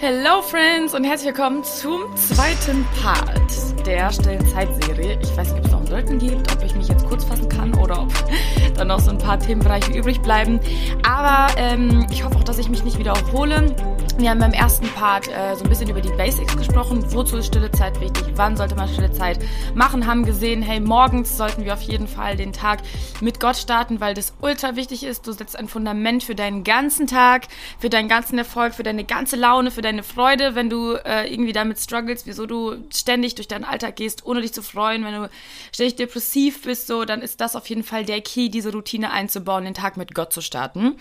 Hello 0.00 0.42
Friends 0.42 0.94
und 0.94 1.02
herzlich 1.02 1.34
willkommen 1.34 1.64
zum 1.64 2.14
zweiten 2.14 2.86
Part 3.02 3.67
der 3.88 4.12
stillen 4.12 4.46
Zeitserie. 4.46 5.18
Ich 5.22 5.34
weiß 5.34 5.54
nicht, 5.54 5.60
ob 5.60 5.64
es 5.64 5.72
noch 5.72 5.78
einen 5.78 5.88
dritten 5.88 6.18
gibt, 6.18 6.52
ob 6.52 6.62
ich 6.62 6.74
mich 6.74 6.88
jetzt 6.88 7.06
kurz 7.06 7.24
fassen 7.24 7.48
kann 7.48 7.72
oder 7.74 8.02
ob 8.02 8.12
dann 8.76 8.88
noch 8.88 9.00
so 9.00 9.10
ein 9.10 9.18
paar 9.18 9.38
Themenbereiche 9.38 9.92
übrig 9.92 10.20
bleiben. 10.20 10.60
Aber 11.08 11.46
ähm, 11.56 12.06
ich 12.10 12.22
hoffe 12.22 12.36
auch, 12.36 12.44
dass 12.44 12.58
ich 12.58 12.68
mich 12.68 12.84
nicht 12.84 12.98
wiederhole. 12.98 13.74
Wir 14.18 14.30
haben 14.30 14.40
beim 14.40 14.52
ersten 14.52 14.88
Part 14.88 15.28
äh, 15.28 15.54
so 15.54 15.62
ein 15.62 15.70
bisschen 15.70 15.88
über 15.88 16.00
die 16.00 16.10
Basics 16.10 16.56
gesprochen. 16.56 17.04
Wozu 17.14 17.36
ist 17.38 17.46
stille 17.46 17.70
Zeit 17.70 17.98
wichtig? 18.00 18.24
Wann 18.34 18.56
sollte 18.56 18.74
man 18.74 18.88
stille 18.88 19.12
Zeit 19.12 19.38
machen? 19.74 20.06
Haben 20.06 20.24
gesehen, 20.24 20.60
hey, 20.60 20.80
morgens 20.80 21.36
sollten 21.36 21.64
wir 21.64 21.72
auf 21.72 21.82
jeden 21.82 22.08
Fall 22.08 22.36
den 22.36 22.52
Tag 22.52 22.80
mit 23.20 23.40
Gott 23.40 23.56
starten, 23.56 24.00
weil 24.00 24.14
das 24.14 24.34
ultra 24.40 24.76
wichtig 24.76 25.04
ist. 25.04 25.26
Du 25.26 25.32
setzt 25.32 25.56
ein 25.56 25.68
Fundament 25.68 26.24
für 26.24 26.34
deinen 26.34 26.64
ganzen 26.64 27.06
Tag, 27.06 27.46
für 27.78 27.90
deinen 27.90 28.08
ganzen 28.08 28.36
Erfolg, 28.38 28.74
für 28.74 28.82
deine 28.82 29.04
ganze 29.04 29.36
Laune, 29.36 29.70
für 29.70 29.82
deine 29.82 30.02
Freude, 30.02 30.56
wenn 30.56 30.68
du 30.68 30.94
äh, 30.94 31.32
irgendwie 31.32 31.52
damit 31.52 31.78
struggles, 31.78 32.26
wieso 32.26 32.46
du 32.46 32.74
ständig 32.92 33.36
durch 33.36 33.46
deinen 33.46 33.64
Alltag 33.64 33.77
gehst, 33.78 34.26
ohne 34.26 34.40
dich 34.40 34.52
zu 34.52 34.62
freuen. 34.62 35.04
Wenn 35.04 35.14
du 35.14 35.30
ständig 35.72 35.96
depressiv 35.96 36.62
bist, 36.62 36.86
so, 36.86 37.04
dann 37.04 37.22
ist 37.22 37.40
das 37.40 37.56
auf 37.56 37.68
jeden 37.68 37.84
Fall 37.84 38.04
der 38.04 38.20
Key, 38.20 38.48
diese 38.48 38.72
Routine 38.72 39.10
einzubauen, 39.10 39.64
den 39.64 39.74
Tag 39.74 39.96
mit 39.96 40.14
Gott 40.14 40.32
zu 40.32 40.40
starten. 40.40 40.96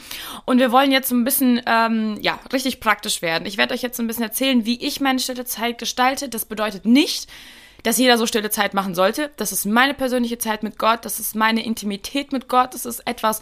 Und 0.45 0.59
wir 0.59 0.71
wollen 0.71 0.91
jetzt 0.91 1.11
ein 1.11 1.23
bisschen, 1.23 1.61
ähm, 1.65 2.17
ja, 2.21 2.39
richtig 2.53 2.79
praktisch 2.79 2.97
praktisch 2.97 3.21
werden. 3.21 3.45
Ich 3.45 3.57
werde 3.57 3.73
euch 3.73 3.81
jetzt 3.81 3.99
ein 3.99 4.07
bisschen 4.07 4.23
erzählen, 4.23 4.65
wie 4.65 4.85
ich 4.85 4.99
meine 4.99 5.19
stille 5.19 5.45
Zeit 5.45 5.77
gestalte. 5.77 6.29
Das 6.29 6.45
bedeutet 6.45 6.85
nicht, 6.85 7.27
dass 7.83 7.97
jeder 7.97 8.17
so 8.17 8.25
stille 8.25 8.49
Zeit 8.49 8.73
machen 8.73 8.95
sollte. 8.95 9.31
Das 9.37 9.51
ist 9.51 9.65
meine 9.65 9.93
persönliche 9.93 10.37
Zeit 10.37 10.63
mit 10.63 10.77
Gott, 10.77 11.05
das 11.05 11.19
ist 11.19 11.35
meine 11.35 11.63
Intimität 11.63 12.31
mit 12.31 12.49
Gott, 12.49 12.73
das 12.73 12.85
ist 12.85 13.01
etwas, 13.05 13.41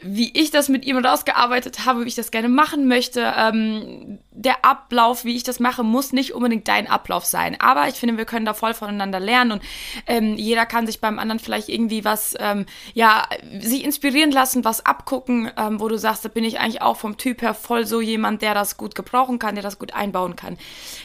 wie 0.00 0.30
ich 0.38 0.50
das 0.50 0.68
mit 0.68 0.84
ihm 0.84 0.98
rausgearbeitet 0.98 1.84
habe, 1.86 2.04
wie 2.04 2.08
ich 2.08 2.14
das 2.14 2.30
gerne 2.30 2.48
machen 2.48 2.88
möchte. 2.88 3.32
Ähm, 3.36 4.18
der 4.30 4.64
Ablauf, 4.64 5.24
wie 5.24 5.34
ich 5.34 5.42
das 5.42 5.60
mache, 5.60 5.82
muss 5.82 6.12
nicht 6.12 6.34
unbedingt 6.34 6.68
dein 6.68 6.86
Ablauf 6.86 7.24
sein. 7.24 7.56
Aber 7.60 7.88
ich 7.88 7.94
finde, 7.94 8.16
wir 8.16 8.26
können 8.26 8.46
da 8.46 8.54
voll 8.54 8.74
voneinander 8.74 9.20
lernen 9.20 9.52
und 9.52 9.62
ähm, 10.06 10.36
jeder 10.36 10.66
kann 10.66 10.86
sich 10.86 11.00
beim 11.00 11.18
anderen 11.18 11.38
vielleicht 11.38 11.68
irgendwie 11.68 12.04
was, 12.04 12.34
ähm, 12.38 12.66
ja, 12.94 13.26
sich 13.60 13.84
inspirieren 13.84 14.30
lassen, 14.30 14.64
was 14.64 14.84
abgucken, 14.84 15.50
ähm, 15.56 15.80
wo 15.80 15.88
du 15.88 15.98
sagst, 15.98 16.24
da 16.24 16.28
bin 16.28 16.44
ich 16.44 16.60
eigentlich 16.60 16.82
auch 16.82 16.96
vom 16.96 17.16
Typ 17.16 17.42
her 17.42 17.54
voll 17.54 17.86
so 17.86 18.00
jemand, 18.00 18.42
der 18.42 18.54
das 18.54 18.76
gut 18.76 18.94
gebrauchen 18.94 19.38
kann, 19.38 19.54
der 19.54 19.62
das 19.62 19.78
gut 19.78 19.94
einbauen 19.94 20.36
kann. 20.36 20.58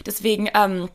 Deswegen, 0.05 0.49
ähm, 0.53 0.89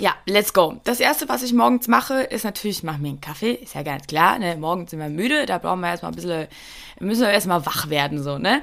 ja, 0.00 0.14
let's 0.26 0.52
go. 0.52 0.80
Das 0.84 1.00
erste, 1.00 1.28
was 1.28 1.42
ich 1.42 1.52
morgens 1.52 1.88
mache, 1.88 2.22
ist 2.22 2.44
natürlich, 2.44 2.78
ich 2.78 2.82
mache 2.82 2.98
mir 2.98 3.08
einen 3.08 3.20
Kaffee, 3.20 3.52
ist 3.52 3.74
ja 3.74 3.82
ganz 3.82 4.06
klar, 4.06 4.38
ne? 4.38 4.56
Morgens 4.56 4.90
sind 4.90 5.00
wir 5.00 5.08
müde, 5.08 5.46
da 5.46 5.58
brauchen 5.58 5.80
wir 5.80 5.88
erstmal 5.88 6.12
ein 6.12 6.16
bisschen, 6.16 6.48
müssen 7.00 7.22
wir 7.22 7.30
erstmal 7.30 7.64
wach 7.66 7.88
werden, 7.88 8.22
so, 8.22 8.38
ne? 8.38 8.62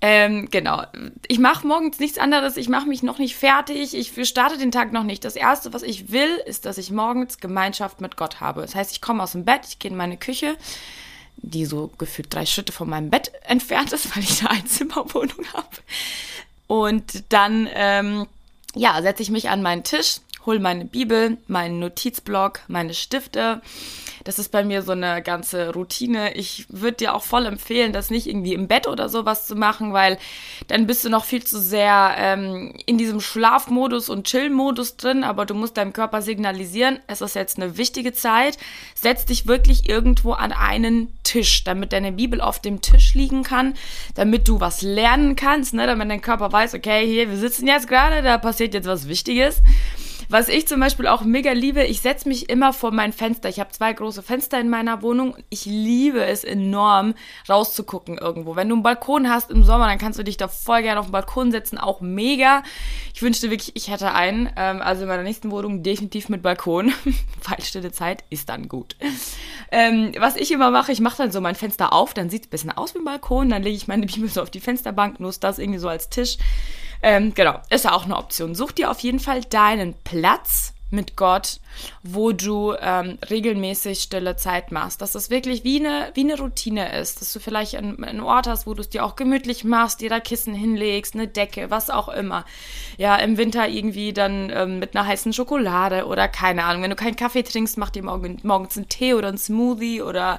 Ähm, 0.00 0.48
genau. 0.50 0.82
Ich 1.28 1.38
mache 1.38 1.66
morgens 1.66 1.98
nichts 1.98 2.18
anderes, 2.18 2.58
ich 2.58 2.68
mache 2.68 2.86
mich 2.86 3.02
noch 3.02 3.18
nicht 3.18 3.36
fertig, 3.36 3.94
ich 3.94 4.28
starte 4.28 4.58
den 4.58 4.70
Tag 4.70 4.92
noch 4.92 5.02
nicht. 5.02 5.24
Das 5.24 5.36
erste, 5.36 5.72
was 5.72 5.82
ich 5.82 6.12
will, 6.12 6.36
ist, 6.44 6.66
dass 6.66 6.76
ich 6.76 6.90
morgens 6.90 7.38
Gemeinschaft 7.38 8.02
mit 8.02 8.16
Gott 8.16 8.40
habe. 8.40 8.60
Das 8.60 8.74
heißt, 8.74 8.92
ich 8.92 9.00
komme 9.00 9.22
aus 9.22 9.32
dem 9.32 9.46
Bett, 9.46 9.62
ich 9.66 9.78
gehe 9.78 9.90
in 9.90 9.96
meine 9.96 10.18
Küche, 10.18 10.56
die 11.36 11.64
so 11.64 11.90
gefühlt 11.98 12.32
drei 12.34 12.44
Schritte 12.44 12.72
von 12.72 12.88
meinem 12.88 13.10
Bett 13.10 13.32
entfernt 13.44 13.92
ist, 13.92 14.14
weil 14.14 14.22
ich 14.22 14.40
eine 14.40 14.50
Einzimmerwohnung 14.50 15.46
habe. 15.54 15.68
Und 16.66 17.24
dann, 17.30 17.68
ähm, 17.72 18.26
ja, 18.74 19.00
setze 19.00 19.22
ich 19.22 19.30
mich 19.30 19.48
an 19.48 19.62
meinen 19.62 19.84
Tisch 19.84 20.18
hol 20.46 20.58
meine 20.58 20.84
Bibel, 20.84 21.38
meinen 21.46 21.78
Notizblock, 21.78 22.60
meine 22.68 22.94
Stifte. 22.94 23.62
Das 24.24 24.38
ist 24.38 24.50
bei 24.50 24.64
mir 24.64 24.82
so 24.82 24.92
eine 24.92 25.22
ganze 25.22 25.74
Routine. 25.74 26.34
Ich 26.34 26.66
würde 26.68 26.96
dir 26.96 27.14
auch 27.14 27.22
voll 27.22 27.46
empfehlen, 27.46 27.92
das 27.92 28.10
nicht 28.10 28.26
irgendwie 28.26 28.54
im 28.54 28.68
Bett 28.68 28.86
oder 28.86 29.08
sowas 29.08 29.46
zu 29.46 29.54
machen, 29.54 29.92
weil 29.92 30.18
dann 30.68 30.86
bist 30.86 31.04
du 31.04 31.10
noch 31.10 31.24
viel 31.24 31.44
zu 31.44 31.60
sehr 31.60 32.14
ähm, 32.16 32.74
in 32.86 32.96
diesem 32.96 33.20
Schlafmodus 33.20 34.08
und 34.08 34.26
Chill-Modus 34.26 34.96
drin, 34.96 35.24
aber 35.24 35.44
du 35.44 35.54
musst 35.54 35.76
deinem 35.76 35.92
Körper 35.92 36.22
signalisieren, 36.22 37.00
es 37.06 37.20
ist 37.20 37.34
jetzt 37.34 37.58
eine 37.58 37.76
wichtige 37.76 38.12
Zeit. 38.12 38.56
Setz 38.94 39.26
dich 39.26 39.46
wirklich 39.46 39.88
irgendwo 39.88 40.32
an 40.32 40.52
einen 40.52 41.14
Tisch, 41.22 41.64
damit 41.64 41.92
deine 41.92 42.12
Bibel 42.12 42.40
auf 42.40 42.60
dem 42.60 42.80
Tisch 42.80 43.14
liegen 43.14 43.42
kann, 43.42 43.74
damit 44.14 44.48
du 44.48 44.60
was 44.60 44.82
lernen 44.82 45.36
kannst, 45.36 45.74
ne? 45.74 45.86
damit 45.86 46.10
dein 46.10 46.22
Körper 46.22 46.52
weiß, 46.52 46.74
okay, 46.74 47.06
hier, 47.06 47.28
wir 47.28 47.36
sitzen 47.36 47.66
jetzt 47.66 47.88
gerade, 47.88 48.22
da 48.22 48.38
passiert 48.38 48.72
jetzt 48.72 48.86
was 48.86 49.08
Wichtiges. 49.08 49.60
Was 50.28 50.48
ich 50.48 50.66
zum 50.66 50.80
Beispiel 50.80 51.06
auch 51.06 51.22
mega 51.22 51.52
liebe, 51.52 51.84
ich 51.84 52.00
setze 52.00 52.28
mich 52.28 52.48
immer 52.48 52.72
vor 52.72 52.90
mein 52.90 53.12
Fenster. 53.12 53.48
Ich 53.48 53.60
habe 53.60 53.70
zwei 53.70 53.92
große 53.92 54.22
Fenster 54.22 54.60
in 54.60 54.68
meiner 54.68 55.02
Wohnung. 55.02 55.36
Ich 55.50 55.66
liebe 55.66 56.24
es 56.24 56.44
enorm, 56.44 57.14
rauszugucken 57.48 58.18
irgendwo. 58.18 58.56
Wenn 58.56 58.68
du 58.68 58.76
einen 58.76 58.82
Balkon 58.82 59.28
hast 59.28 59.50
im 59.50 59.64
Sommer, 59.64 59.86
dann 59.86 59.98
kannst 59.98 60.18
du 60.18 60.24
dich 60.24 60.36
da 60.36 60.48
voll 60.48 60.82
gerne 60.82 61.00
auf 61.00 61.06
den 61.06 61.12
Balkon 61.12 61.50
setzen. 61.50 61.78
Auch 61.78 62.00
mega. 62.00 62.62
Ich 63.14 63.22
wünschte 63.22 63.50
wirklich, 63.50 63.76
ich 63.76 63.90
hätte 63.90 64.12
einen. 64.12 64.50
Ähm, 64.56 64.80
also 64.82 65.02
in 65.02 65.08
meiner 65.08 65.22
nächsten 65.22 65.50
Wohnung 65.50 65.82
definitiv 65.82 66.28
mit 66.28 66.42
Balkon. 66.42 66.92
Weil 67.44 67.92
Zeit 67.92 68.24
ist 68.30 68.48
dann 68.48 68.68
gut. 68.68 68.96
Ähm, 69.70 70.12
was 70.18 70.36
ich 70.36 70.50
immer 70.50 70.70
mache, 70.70 70.92
ich 70.92 71.00
mache 71.00 71.18
dann 71.18 71.32
so 71.32 71.40
mein 71.40 71.54
Fenster 71.54 71.92
auf, 71.92 72.14
dann 72.14 72.30
sieht 72.30 72.42
es 72.42 72.46
ein 72.48 72.50
bisschen 72.50 72.72
aus 72.72 72.94
wie 72.94 72.98
ein 72.98 73.04
Balkon. 73.04 73.50
Dann 73.50 73.62
lege 73.62 73.76
ich 73.76 73.88
meine 73.88 74.06
Bibel 74.06 74.28
so 74.28 74.42
auf 74.42 74.50
die 74.50 74.60
Fensterbank, 74.60 75.20
nutze 75.20 75.40
das 75.40 75.58
irgendwie 75.58 75.78
so 75.80 75.88
als 75.88 76.08
Tisch. 76.08 76.38
Ähm, 77.06 77.34
genau, 77.34 77.60
ist 77.68 77.84
ja 77.84 77.92
auch 77.92 78.06
eine 78.06 78.16
Option. 78.16 78.54
Such 78.54 78.72
dir 78.72 78.90
auf 78.90 79.00
jeden 79.00 79.20
Fall 79.20 79.42
deinen 79.42 79.92
Platz 80.04 80.72
mit 80.88 81.16
Gott, 81.16 81.60
wo 82.02 82.32
du 82.32 82.74
ähm, 82.80 83.18
regelmäßig 83.28 84.00
stille 84.00 84.36
Zeit 84.36 84.72
machst. 84.72 85.02
Dass 85.02 85.12
das 85.12 85.28
wirklich 85.28 85.64
wie 85.64 85.80
eine, 85.80 86.12
wie 86.14 86.22
eine 86.22 86.38
Routine 86.38 86.98
ist. 86.98 87.20
Dass 87.20 87.30
du 87.34 87.40
vielleicht 87.40 87.76
einen, 87.76 88.02
einen 88.02 88.20
Ort 88.20 88.46
hast, 88.46 88.66
wo 88.66 88.72
du 88.72 88.80
es 88.80 88.88
dir 88.88 89.04
auch 89.04 89.16
gemütlich 89.16 89.64
machst, 89.64 90.00
dir 90.00 90.08
da 90.08 90.18
Kissen 90.18 90.54
hinlegst, 90.54 91.14
eine 91.14 91.28
Decke, 91.28 91.70
was 91.70 91.90
auch 91.90 92.08
immer. 92.08 92.46
Ja, 92.96 93.16
im 93.16 93.36
Winter 93.36 93.68
irgendwie 93.68 94.14
dann 94.14 94.50
ähm, 94.50 94.78
mit 94.78 94.96
einer 94.96 95.06
heißen 95.06 95.34
Schokolade 95.34 96.06
oder 96.06 96.26
keine 96.26 96.64
Ahnung. 96.64 96.84
Wenn 96.84 96.90
du 96.90 96.96
keinen 96.96 97.16
Kaffee 97.16 97.42
trinkst, 97.42 97.76
mach 97.76 97.90
dir 97.90 98.02
morgen, 98.02 98.38
morgens 98.44 98.78
einen 98.78 98.88
Tee 98.88 99.12
oder 99.12 99.28
einen 99.28 99.36
Smoothie 99.36 100.00
oder 100.00 100.38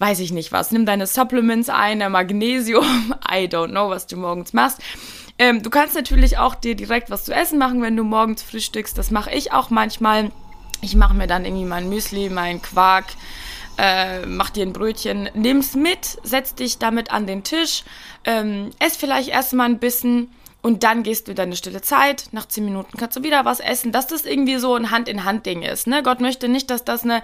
weiß 0.00 0.18
ich 0.20 0.32
nicht 0.32 0.50
was. 0.50 0.72
Nimm 0.72 0.86
deine 0.86 1.06
Supplements 1.06 1.68
ein, 1.68 1.98
Magnesium. 2.10 3.14
I 3.30 3.44
don't 3.44 3.68
know, 3.68 3.90
was 3.90 4.08
du 4.08 4.16
morgens 4.16 4.52
machst. 4.52 4.80
Ähm, 5.40 5.62
du 5.62 5.70
kannst 5.70 5.94
natürlich 5.94 6.36
auch 6.36 6.54
dir 6.54 6.74
direkt 6.76 7.08
was 7.08 7.24
zu 7.24 7.32
essen 7.32 7.58
machen, 7.58 7.80
wenn 7.80 7.96
du 7.96 8.04
morgens 8.04 8.42
frühstückst. 8.42 8.96
Das 8.98 9.10
mache 9.10 9.30
ich 9.30 9.52
auch 9.52 9.70
manchmal. 9.70 10.30
Ich 10.82 10.94
mache 10.94 11.14
mir 11.14 11.26
dann 11.26 11.46
irgendwie 11.46 11.64
mein 11.64 11.88
Müsli, 11.88 12.28
mein 12.28 12.60
Quark, 12.60 13.06
äh, 13.78 14.26
mach 14.26 14.50
dir 14.50 14.66
ein 14.66 14.74
Brötchen, 14.74 15.30
nimm's 15.32 15.74
mit, 15.74 16.18
setz 16.24 16.54
dich 16.54 16.78
damit 16.78 17.10
an 17.10 17.26
den 17.26 17.42
Tisch, 17.42 17.84
ähm, 18.24 18.70
ess 18.78 18.98
vielleicht 18.98 19.30
erstmal 19.30 19.66
ein 19.66 19.78
bisschen 19.78 20.30
und 20.62 20.82
dann 20.82 21.02
gehst 21.02 21.26
du 21.26 21.34
deine 21.34 21.56
stille 21.56 21.80
Zeit. 21.80 22.24
Nach 22.32 22.46
zehn 22.46 22.64
Minuten 22.64 22.98
kannst 22.98 23.16
du 23.16 23.22
wieder 23.22 23.44
was 23.46 23.60
essen. 23.60 23.92
Dass 23.92 24.06
das 24.06 24.26
irgendwie 24.26 24.58
so 24.58 24.74
ein 24.74 24.90
Hand-in-Hand-Ding 24.90 25.62
ist. 25.62 25.86
Ne? 25.86 26.02
Gott 26.02 26.20
möchte 26.20 26.48
nicht, 26.48 26.68
dass 26.68 26.84
das 26.84 27.02
eine 27.02 27.22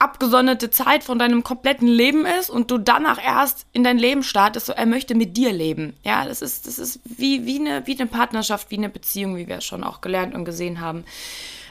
abgesonderte 0.00 0.70
Zeit 0.70 1.04
von 1.04 1.18
deinem 1.18 1.44
kompletten 1.44 1.86
Leben 1.86 2.26
ist 2.26 2.50
und 2.50 2.70
du 2.72 2.78
danach 2.78 3.22
erst 3.22 3.66
in 3.72 3.84
dein 3.84 3.98
Leben 3.98 4.24
startest. 4.24 4.66
So, 4.66 4.72
er 4.72 4.86
möchte 4.86 5.14
mit 5.14 5.36
dir 5.36 5.52
leben. 5.52 5.94
Ja, 6.02 6.24
das 6.24 6.42
ist, 6.42 6.66
das 6.66 6.80
ist 6.80 6.98
wie, 7.04 7.46
wie, 7.46 7.60
eine, 7.60 7.86
wie 7.86 7.98
eine 7.98 8.08
Partnerschaft, 8.08 8.70
wie 8.70 8.78
eine 8.78 8.88
Beziehung, 8.88 9.36
wie 9.36 9.46
wir 9.46 9.58
es 9.58 9.64
schon 9.64 9.84
auch 9.84 10.00
gelernt 10.00 10.34
und 10.34 10.44
gesehen 10.44 10.80
haben. 10.80 11.04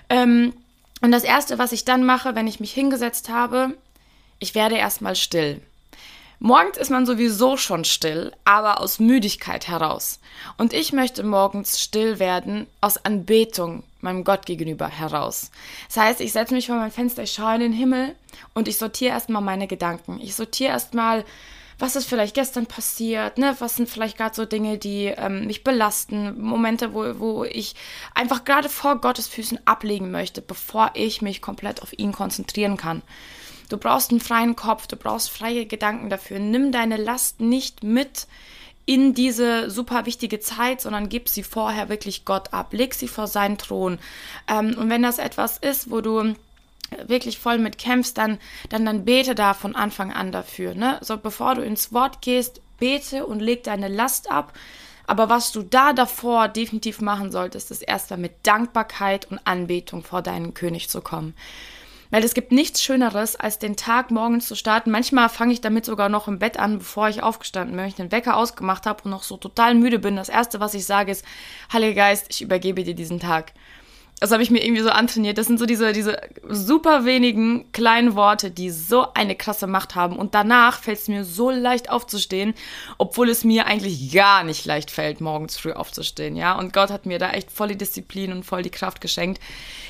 Ähm, 0.09 0.53
und 1.01 1.11
das 1.11 1.25
Erste, 1.25 1.57
was 1.57 1.73
ich 1.73 1.83
dann 1.83 2.05
mache, 2.05 2.33
wenn 2.33 2.47
ich 2.47 2.61
mich 2.61 2.71
hingesetzt 2.71 3.27
habe, 3.27 3.75
ich 4.39 4.55
werde 4.55 4.75
erstmal 4.75 5.17
still. 5.17 5.61
Morgens 6.45 6.77
ist 6.77 6.91
man 6.91 7.05
sowieso 7.05 7.55
schon 7.55 7.85
still, 7.85 8.33
aber 8.43 8.81
aus 8.81 8.99
Müdigkeit 8.99 9.69
heraus. 9.69 10.19
Und 10.57 10.73
ich 10.73 10.91
möchte 10.91 11.23
morgens 11.23 11.79
still 11.79 12.19
werden 12.19 12.67
aus 12.81 12.97
Anbetung 13.05 13.83
meinem 14.01 14.25
Gott 14.25 14.45
gegenüber 14.45 14.89
heraus. 14.89 15.51
Das 15.87 15.95
heißt, 15.95 16.19
ich 16.19 16.33
setze 16.33 16.53
mich 16.53 16.67
vor 16.67 16.75
mein 16.75 16.91
Fenster, 16.91 17.23
ich 17.23 17.31
schaue 17.31 17.55
in 17.55 17.61
den 17.61 17.71
Himmel 17.71 18.13
und 18.53 18.67
ich 18.67 18.77
sortiere 18.77 19.13
erstmal 19.13 19.41
meine 19.41 19.67
Gedanken. 19.67 20.19
Ich 20.21 20.35
sortiere 20.35 20.73
erstmal, 20.73 21.23
was 21.79 21.95
ist 21.95 22.09
vielleicht 22.09 22.35
gestern 22.35 22.65
passiert, 22.65 23.37
ne? 23.37 23.55
Was 23.59 23.77
sind 23.77 23.87
vielleicht 23.87 24.17
gerade 24.17 24.35
so 24.35 24.43
Dinge, 24.43 24.77
die 24.77 25.05
ähm, 25.15 25.47
mich 25.47 25.63
belasten, 25.63 26.41
Momente, 26.41 26.93
wo, 26.93 27.19
wo 27.19 27.43
ich 27.45 27.73
einfach 28.15 28.43
gerade 28.43 28.67
vor 28.67 28.99
Gottes 28.99 29.29
Füßen 29.29 29.65
ablegen 29.65 30.11
möchte, 30.11 30.41
bevor 30.41 30.91
ich 30.93 31.21
mich 31.21 31.41
komplett 31.41 31.81
auf 31.81 31.97
ihn 31.97 32.11
konzentrieren 32.11 32.75
kann. 32.75 33.01
Du 33.73 33.79
brauchst 33.79 34.11
einen 34.11 34.19
freien 34.19 34.55
Kopf, 34.55 34.85
du 34.85 34.95
brauchst 34.95 35.31
freie 35.31 35.65
Gedanken 35.65 36.11
dafür. 36.11 36.37
Nimm 36.37 36.71
deine 36.71 36.95
Last 36.95 37.41
nicht 37.41 37.81
mit 37.81 38.27
in 38.85 39.15
diese 39.15 39.71
super 39.71 40.05
wichtige 40.05 40.39
Zeit, 40.39 40.79
sondern 40.79 41.09
gib 41.09 41.27
sie 41.27 41.41
vorher 41.41 41.89
wirklich 41.89 42.23
Gott 42.23 42.53
ab. 42.53 42.71
Leg 42.71 42.93
sie 42.93 43.07
vor 43.07 43.25
seinen 43.25 43.57
Thron. 43.57 43.97
Ähm, 44.47 44.75
und 44.77 44.91
wenn 44.91 45.01
das 45.01 45.17
etwas 45.17 45.57
ist, 45.57 45.89
wo 45.89 46.01
du 46.01 46.35
wirklich 47.07 47.39
voll 47.39 47.57
mit 47.57 47.79
kämpfst, 47.79 48.15
dann, 48.15 48.37
dann, 48.69 48.85
dann 48.85 49.05
bete 49.05 49.33
da 49.33 49.55
von 49.55 49.75
Anfang 49.75 50.13
an 50.13 50.31
dafür. 50.31 50.75
Ne? 50.75 50.99
So, 51.01 51.17
bevor 51.17 51.55
du 51.55 51.63
ins 51.63 51.91
Wort 51.91 52.21
gehst, 52.21 52.61
bete 52.77 53.25
und 53.25 53.39
leg 53.39 53.63
deine 53.63 53.87
Last 53.87 54.29
ab. 54.29 54.53
Aber 55.07 55.29
was 55.29 55.51
du 55.51 55.63
da 55.63 55.93
davor 55.93 56.47
definitiv 56.47 57.01
machen 57.01 57.31
solltest, 57.31 57.71
ist 57.71 57.81
erst 57.81 58.11
mal 58.11 58.17
mit 58.17 58.33
Dankbarkeit 58.43 59.31
und 59.31 59.39
Anbetung 59.45 60.03
vor 60.03 60.21
deinen 60.21 60.53
König 60.53 60.89
zu 60.89 61.01
kommen. 61.01 61.33
Weil 62.13 62.23
es 62.23 62.35
gibt 62.35 62.51
nichts 62.51 62.83
Schöneres, 62.83 63.35
als 63.35 63.57
den 63.57 63.75
Tag 63.75 64.11
morgens 64.11 64.47
zu 64.47 64.53
starten. 64.53 64.91
Manchmal 64.91 65.29
fange 65.29 65.51
ich 65.51 65.61
damit 65.61 65.83
sogar 65.83 66.09
noch 66.09 66.27
im 66.27 66.37
Bett 66.37 66.59
an, 66.59 66.77
bevor 66.77 67.09
ich 67.09 67.23
aufgestanden 67.23 67.71
bin, 67.71 67.79
wenn 67.79 67.89
ich 67.89 67.95
den 67.95 68.11
Wecker 68.11 68.37
ausgemacht 68.37 68.85
habe 68.85 69.01
und 69.05 69.09
noch 69.09 69.23
so 69.23 69.35
total 69.35 69.73
müde 69.73 69.97
bin. 69.97 70.15
Das 70.15 70.29
Erste, 70.29 70.59
was 70.59 70.75
ich 70.75 70.85
sage, 70.85 71.11
ist, 71.11 71.25
Heiliger 71.73 71.95
Geist, 71.95 72.27
ich 72.29 72.43
übergebe 72.43 72.83
dir 72.83 72.93
diesen 72.93 73.19
Tag. 73.19 73.53
Das 74.23 74.31
habe 74.31 74.41
ich 74.41 74.51
mir 74.51 74.63
irgendwie 74.63 74.83
so 74.83 74.89
antrainiert. 74.89 75.37
Das 75.37 75.47
sind 75.47 75.59
so 75.59 75.65
diese, 75.65 75.91
diese 75.91 76.17
super 76.47 77.03
wenigen 77.03 77.69
kleinen 77.73 78.15
Worte, 78.15 78.51
die 78.51 78.69
so 78.69 79.13
eine 79.13 79.35
krasse 79.35 79.67
Macht 79.67 79.95
haben. 79.95 80.15
Und 80.15 80.33
danach 80.33 80.79
fällt 80.79 80.99
es 80.99 81.09
mir 81.09 81.25
so 81.25 81.51
leicht 81.51 81.89
aufzustehen, 81.89 82.53
obwohl 82.97 83.27
es 83.27 83.43
mir 83.43 83.65
eigentlich 83.65 84.13
gar 84.13 84.45
nicht 84.45 84.65
leicht 84.65 84.91
fällt, 84.91 85.19
morgens 85.19 85.57
früh 85.57 85.73
aufzustehen. 85.73 86.37
Ja, 86.37 86.57
und 86.57 86.71
Gott 86.71 86.89
hat 86.89 87.05
mir 87.05 87.19
da 87.19 87.31
echt 87.31 87.51
voll 87.51 87.67
die 87.67 87.77
Disziplin 87.77 88.31
und 88.31 88.45
voll 88.45 88.61
die 88.61 88.69
Kraft 88.69 89.01
geschenkt. 89.01 89.41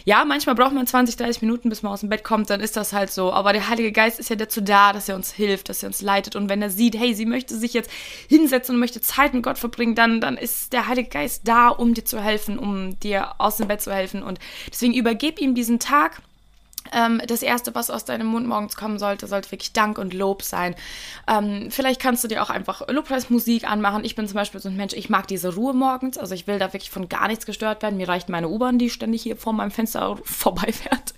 Ja, 0.04 0.26
manchmal 0.26 0.56
braucht 0.56 0.74
man 0.74 0.88
20, 0.88 1.16
30 1.16 1.44
Minuten, 1.44 1.70
bis 1.70 1.84
man 1.84 1.94
aus 1.94 2.00
dem 2.00 2.10
Bett 2.10 2.24
kommt, 2.24 2.50
dann 2.50 2.60
ist 2.60 2.76
das 2.76 2.92
halt 2.92 3.12
so. 3.12 3.32
Aber 3.32 3.54
der 3.54 3.70
Heilige 3.70 3.92
Geist 3.92 4.20
ist 4.20 4.32
ja 4.32 4.36
dazu 4.36 4.62
da, 4.62 4.94
dass 4.94 5.08
er 5.08 5.16
uns 5.16 5.32
hilft, 5.32 5.70
dass 5.70 5.84
er 5.84 5.88
uns 5.88 6.02
leitet. 6.02 6.36
Und 6.36 6.50
wenn 6.50 6.64
er 6.64 6.72
sieht, 6.72 6.98
hey, 6.98 7.14
sie 7.14 7.28
möchte 7.28 7.56
sich 7.56 7.74
jetzt 7.74 7.92
hinsetzen 8.28 8.74
und 8.74 8.80
möchte 8.80 9.00
Zeit 9.00 9.36
mit 9.36 9.44
Gott 9.44 9.60
verbringen, 9.60 9.94
dann, 9.94 10.22
dann 10.22 10.38
ist 10.38 10.74
der 10.74 10.88
Heilige 10.88 11.10
Geist 11.10 11.48
da, 11.48 11.68
um 11.68 11.94
dir 11.94 12.04
zu 12.04 12.20
helfen, 12.20 12.58
um 12.58 13.00
dir 13.00 13.40
aus 13.40 13.58
dem 13.58 13.68
Bett 13.68 13.84
zu 13.84 13.94
helfen 13.94 14.23
und 14.24 14.40
deswegen 14.72 14.94
übergib 14.94 15.40
ihm 15.40 15.56
diesen 15.56 15.80
Tag 15.80 16.22
ähm, 16.92 17.22
das 17.26 17.42
Erste, 17.42 17.74
was 17.76 17.90
aus 17.90 18.06
deinem 18.06 18.28
Mund 18.28 18.48
morgens 18.48 18.76
kommen 18.76 19.00
sollte, 19.00 19.28
sollte 19.28 19.52
wirklich 19.52 19.74
Dank 19.74 19.98
und 19.98 20.14
Lob 20.14 20.44
sein. 20.44 20.76
Ähm, 21.28 21.68
vielleicht 21.70 22.02
kannst 22.02 22.24
du 22.24 22.28
dir 22.28 22.44
auch 22.44 22.50
einfach 22.50 22.88
Lobpreismusik 22.88 23.70
anmachen. 23.70 24.04
Ich 24.04 24.16
bin 24.16 24.28
zum 24.28 24.36
Beispiel 24.36 24.60
so 24.60 24.70
ein 24.70 24.76
Mensch, 24.76 24.94
ich 24.94 25.10
mag 25.10 25.28
diese 25.28 25.56
Ruhe 25.56 25.74
morgens. 25.74 26.18
Also 26.18 26.36
ich 26.36 26.46
will 26.48 26.60
da 26.60 26.74
wirklich 26.74 26.92
von 26.92 27.10
gar 27.10 27.28
nichts 27.28 27.46
gestört 27.46 27.82
werden. 27.82 27.98
Mir 27.98 28.10
reicht 28.10 28.30
meine 28.30 28.50
U-Bahn, 28.50 28.80
die 28.80 28.90
ständig 28.90 29.24
hier 29.24 29.38
vor 29.38 29.54
meinem 29.54 29.72
Fenster 29.72 30.18
vorbeifährt. 30.24 31.14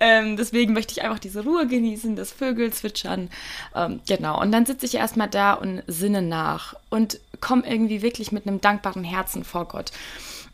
Ähm, 0.00 0.36
deswegen 0.36 0.72
möchte 0.72 0.92
ich 0.92 1.02
einfach 1.02 1.18
diese 1.18 1.44
Ruhe 1.44 1.66
genießen, 1.66 2.16
das 2.16 2.32
Vögel 2.32 2.72
zwitschern. 2.72 3.30
Ähm, 3.74 4.00
genau. 4.06 4.40
Und 4.40 4.52
dann 4.52 4.66
sitze 4.66 4.86
ich 4.86 4.94
erstmal 4.94 5.28
da 5.28 5.54
und 5.54 5.82
sinne 5.86 6.22
nach 6.22 6.74
und 6.90 7.20
komme 7.40 7.66
irgendwie 7.66 8.02
wirklich 8.02 8.32
mit 8.32 8.46
einem 8.46 8.60
dankbaren 8.60 9.04
Herzen 9.04 9.44
vor 9.44 9.66
Gott. 9.66 9.92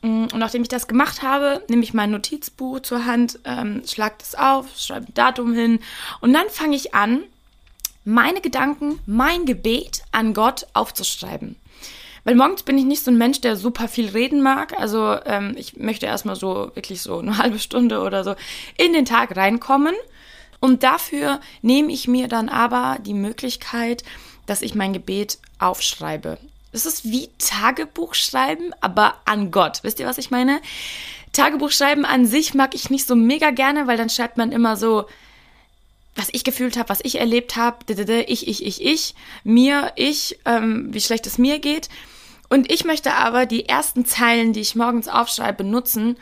Mm, 0.05 0.25
und 0.25 0.37
nachdem 0.37 0.61
ich 0.61 0.69
das 0.69 0.87
gemacht 0.87 1.23
habe, 1.23 1.63
nehme 1.69 1.83
ich 1.83 1.95
mein 1.95 2.11
Notizbuch 2.11 2.81
zur 2.81 3.07
Hand, 3.07 3.39
ähm, 3.45 3.83
schlage 3.87 4.17
das 4.19 4.35
auf, 4.35 4.67
schreibe 4.77 5.07
ein 5.07 5.15
Datum 5.15 5.55
hin 5.55 5.81
und 6.21 6.35
dann 6.35 6.51
fange 6.51 6.77
ich 6.77 6.95
an, 6.95 7.23
meine 8.05 8.43
Gedanken, 8.43 9.01
mein 9.07 9.47
Gebet 9.47 10.03
an 10.13 10.35
Gott 10.35 10.67
aufzuschreiben. 10.75 11.57
Weil 12.25 12.35
morgens 12.35 12.65
bin 12.65 12.77
ich 12.77 12.85
nicht 12.85 13.03
so 13.03 13.11
ein 13.11 13.17
Mensch, 13.17 13.41
der 13.41 13.57
super 13.57 13.89
viel 13.89 14.11
reden 14.11 14.43
mag. 14.43 14.79
Also 14.79 15.17
ähm, 15.25 15.55
ich 15.57 15.77
möchte 15.79 16.05
erstmal 16.05 16.37
so 16.37 16.71
wirklich 16.75 17.01
so 17.01 17.19
eine 17.19 17.39
halbe 17.39 17.59
Stunde 17.59 18.03
oder 18.03 18.25
so 18.25 18.35
in 18.77 18.93
den 18.93 19.07
Tag 19.07 19.35
reinkommen. 19.37 19.95
Und 20.61 20.83
dafür 20.83 21.41
nehme 21.63 21.93
ich 21.93 22.09
mir 22.09 22.29
dann 22.29 22.51
aber 22.51 22.99
die 23.01 23.15
Möglichkeit, 23.15 24.05
dass 24.45 24.61
ich 24.61 24.75
mein 24.75 24.93
Gebet 24.93 25.39
aufschreibe. 25.59 26.39
Es 26.75 26.87
ist 26.87 27.05
wie 27.05 27.29
Tagebuch 27.39 28.15
schreiben, 28.15 28.73
aber 28.81 29.15
an 29.25 29.51
Gott. 29.51 29.79
Wisst 29.83 30.01
ihr, 30.01 30.07
was 30.07 30.19
ich 30.19 30.31
meine? 30.31 30.61
Tagebuch 31.33 31.71
schreiben 31.71 32.05
an 32.05 32.27
sich 32.27 32.55
mag 32.55 32.75
ich 32.75 32.91
nicht 32.91 33.07
so 33.07 33.15
mega 33.15 33.51
gerne, 33.51 33.87
weil 33.87 33.97
dann 33.97 34.11
schreibt 34.11 34.37
man 34.37 34.53
immer 34.53 34.77
so, 34.77 35.07
was 36.17 36.29
ich 36.33 36.45
gefühlt 36.45 36.77
habe, 36.77 36.89
was 36.89 37.01
ich 37.03 37.19
erlebt 37.19 37.57
habe, 37.57 37.79
ich, 38.27 38.47
ich, 38.49 38.65
ich, 38.65 38.85
ich, 38.85 39.15
mir, 39.43 39.93
ich, 39.97 40.39
ähm, 40.45 40.93
wie 40.93 41.01
schlecht 41.01 41.27
es 41.27 41.39
mir 41.39 41.59
geht. 41.59 41.89
Und 42.49 42.71
ich 42.71 42.85
möchte 42.85 43.15
aber 43.15 43.47
die 43.47 43.69
ersten 43.69 44.05
Zeilen, 44.05 44.53
die 44.53 44.61
ich 44.61 44.77
morgens 44.77 45.09
aufschreibe, 45.09 45.65
nutzen, 45.65 46.17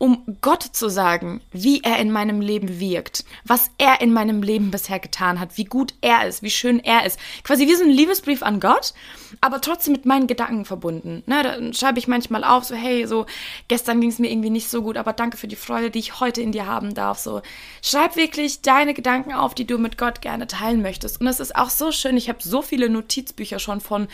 um 0.00 0.24
Gott 0.40 0.62
zu 0.62 0.88
sagen, 0.88 1.42
wie 1.52 1.82
er 1.82 1.98
in 1.98 2.10
meinem 2.10 2.40
Leben 2.40 2.80
wirkt, 2.80 3.26
was 3.44 3.70
er 3.76 4.00
in 4.00 4.14
meinem 4.14 4.42
Leben 4.42 4.70
bisher 4.70 4.98
getan 4.98 5.38
hat, 5.38 5.58
wie 5.58 5.66
gut 5.66 5.92
er 6.00 6.26
ist, 6.26 6.42
wie 6.42 6.50
schön 6.50 6.80
er 6.80 7.04
ist. 7.04 7.18
Quasi 7.44 7.68
wie 7.68 7.74
so 7.74 7.84
ein 7.84 7.90
Liebesbrief 7.90 8.42
an 8.42 8.60
Gott, 8.60 8.94
aber 9.42 9.60
trotzdem 9.60 9.92
mit 9.92 10.06
meinen 10.06 10.26
Gedanken 10.26 10.64
verbunden. 10.64 11.22
Ne, 11.26 11.42
da 11.42 11.74
schreibe 11.74 11.98
ich 11.98 12.08
manchmal 12.08 12.44
auf, 12.44 12.64
so 12.64 12.74
hey, 12.74 13.06
so 13.06 13.26
gestern 13.68 14.00
ging 14.00 14.08
es 14.08 14.18
mir 14.18 14.30
irgendwie 14.30 14.48
nicht 14.48 14.70
so 14.70 14.80
gut, 14.80 14.96
aber 14.96 15.12
danke 15.12 15.36
für 15.36 15.48
die 15.48 15.56
Freude, 15.56 15.90
die 15.90 15.98
ich 15.98 16.18
heute 16.18 16.40
in 16.40 16.52
dir 16.52 16.66
haben 16.66 16.94
darf. 16.94 17.18
So 17.18 17.42
schreib 17.82 18.16
wirklich 18.16 18.62
deine 18.62 18.94
Gedanken 18.94 19.34
auf, 19.34 19.54
die 19.54 19.66
du 19.66 19.76
mit 19.76 19.98
Gott 19.98 20.22
gerne 20.22 20.46
teilen 20.46 20.80
möchtest. 20.80 21.20
Und 21.20 21.26
es 21.26 21.40
ist 21.40 21.54
auch 21.56 21.68
so 21.68 21.92
schön. 21.92 22.16
Ich 22.16 22.30
habe 22.30 22.38
so 22.42 22.62
viele 22.62 22.88
Notizbücher 22.88 23.58
schon 23.58 23.82
von 23.82 24.08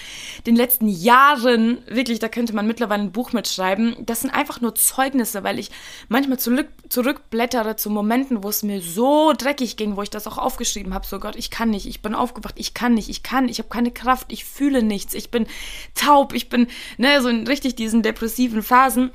den 0.48 0.56
letzten 0.56 0.88
Jahren. 0.88 1.78
Wirklich, 1.86 2.18
da 2.18 2.28
könnte 2.28 2.56
man 2.56 2.66
mittlerweile 2.66 3.04
ein 3.04 3.12
Buch 3.12 3.32
mitschreiben. 3.32 3.94
Das 4.00 4.22
sind 4.22 4.30
einfach 4.30 4.60
nur 4.60 4.74
Zeugnisse, 4.74 5.44
weil 5.44 5.60
ich 5.60 5.70
manchmal 6.08 6.38
zurück, 6.38 6.68
zurückblättere 6.88 7.76
zu 7.76 7.90
Momenten, 7.90 8.42
wo 8.42 8.48
es 8.48 8.62
mir 8.62 8.80
so 8.80 9.32
dreckig 9.32 9.76
ging, 9.76 9.96
wo 9.96 10.02
ich 10.02 10.10
das 10.10 10.26
auch 10.26 10.38
aufgeschrieben 10.38 10.94
habe, 10.94 11.06
so 11.06 11.18
Gott, 11.18 11.36
ich 11.36 11.50
kann 11.50 11.70
nicht, 11.70 11.86
ich 11.86 12.02
bin 12.02 12.14
aufgewacht, 12.14 12.54
ich 12.58 12.74
kann 12.74 12.94
nicht, 12.94 13.08
ich 13.08 13.22
kann, 13.22 13.48
ich 13.48 13.58
habe 13.58 13.68
keine 13.68 13.90
Kraft, 13.90 14.32
ich 14.32 14.44
fühle 14.44 14.82
nichts, 14.82 15.14
ich 15.14 15.30
bin 15.30 15.46
taub, 15.94 16.34
ich 16.34 16.48
bin, 16.48 16.68
ne, 16.96 17.20
so 17.22 17.28
in 17.28 17.46
richtig 17.46 17.76
diesen 17.76 18.02
depressiven 18.02 18.62
Phasen. 18.62 19.10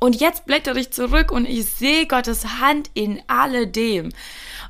Und 0.00 0.20
jetzt 0.20 0.44
blättere 0.44 0.78
ich 0.78 0.90
zurück 0.90 1.30
und 1.30 1.48
ich 1.48 1.64
sehe 1.64 2.06
Gottes 2.06 2.60
Hand 2.60 2.90
in 2.92 3.22
alledem. 3.26 4.10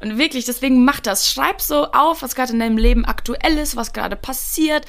Und 0.01 0.19
wirklich, 0.19 0.45
deswegen 0.45 0.85
mach 0.85 1.01
das. 1.01 1.29
Schreib 1.29 1.61
so 1.61 1.91
auf, 1.91 2.23
was 2.23 2.37
gerade 2.37 2.53
in 2.53 2.61
deinem 2.61 2.79
Leben 2.79 3.05
aktuell 3.05 3.59
ist, 3.59 3.75
was 3.75 3.93
gerade 3.93 4.17
passiert 4.17 4.87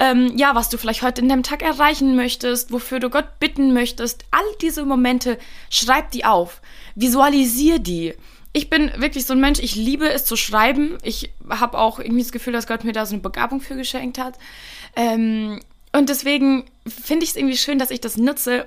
ähm, 0.00 0.32
ja, 0.36 0.54
was 0.54 0.70
du 0.70 0.78
vielleicht 0.78 1.02
heute 1.02 1.20
in 1.20 1.28
deinem 1.28 1.42
Tag 1.42 1.62
erreichen 1.62 2.16
möchtest, 2.16 2.72
wofür 2.72 2.98
du 2.98 3.10
Gott 3.10 3.38
bitten 3.38 3.74
möchtest. 3.74 4.24
All 4.30 4.42
diese 4.62 4.84
Momente, 4.86 5.38
schreib 5.68 6.10
die 6.10 6.24
auf. 6.24 6.62
Visualisier 6.94 7.78
die. 7.78 8.14
Ich 8.52 8.70
bin 8.70 8.90
wirklich 8.96 9.26
so 9.26 9.34
ein 9.34 9.40
Mensch, 9.40 9.60
ich 9.60 9.76
liebe 9.76 10.08
es 10.08 10.24
zu 10.24 10.36
schreiben. 10.36 10.96
Ich 11.02 11.30
habe 11.48 11.78
auch 11.78 12.00
irgendwie 12.00 12.22
das 12.22 12.32
Gefühl, 12.32 12.54
dass 12.54 12.66
Gott 12.66 12.82
mir 12.82 12.92
da 12.92 13.04
so 13.04 13.12
eine 13.12 13.22
Begabung 13.22 13.60
für 13.60 13.76
geschenkt 13.76 14.18
hat. 14.18 14.38
Ähm, 14.96 15.60
und 15.92 16.08
deswegen 16.08 16.64
finde 16.86 17.24
ich 17.24 17.30
es 17.30 17.36
irgendwie 17.36 17.58
schön, 17.58 17.78
dass 17.78 17.90
ich 17.90 18.00
das 18.00 18.16
nutze, 18.16 18.66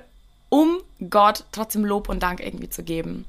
um 0.50 0.78
Gott 1.10 1.44
trotzdem 1.50 1.84
Lob 1.84 2.08
und 2.08 2.22
Dank 2.22 2.40
irgendwie 2.40 2.70
zu 2.70 2.84
geben. 2.84 3.24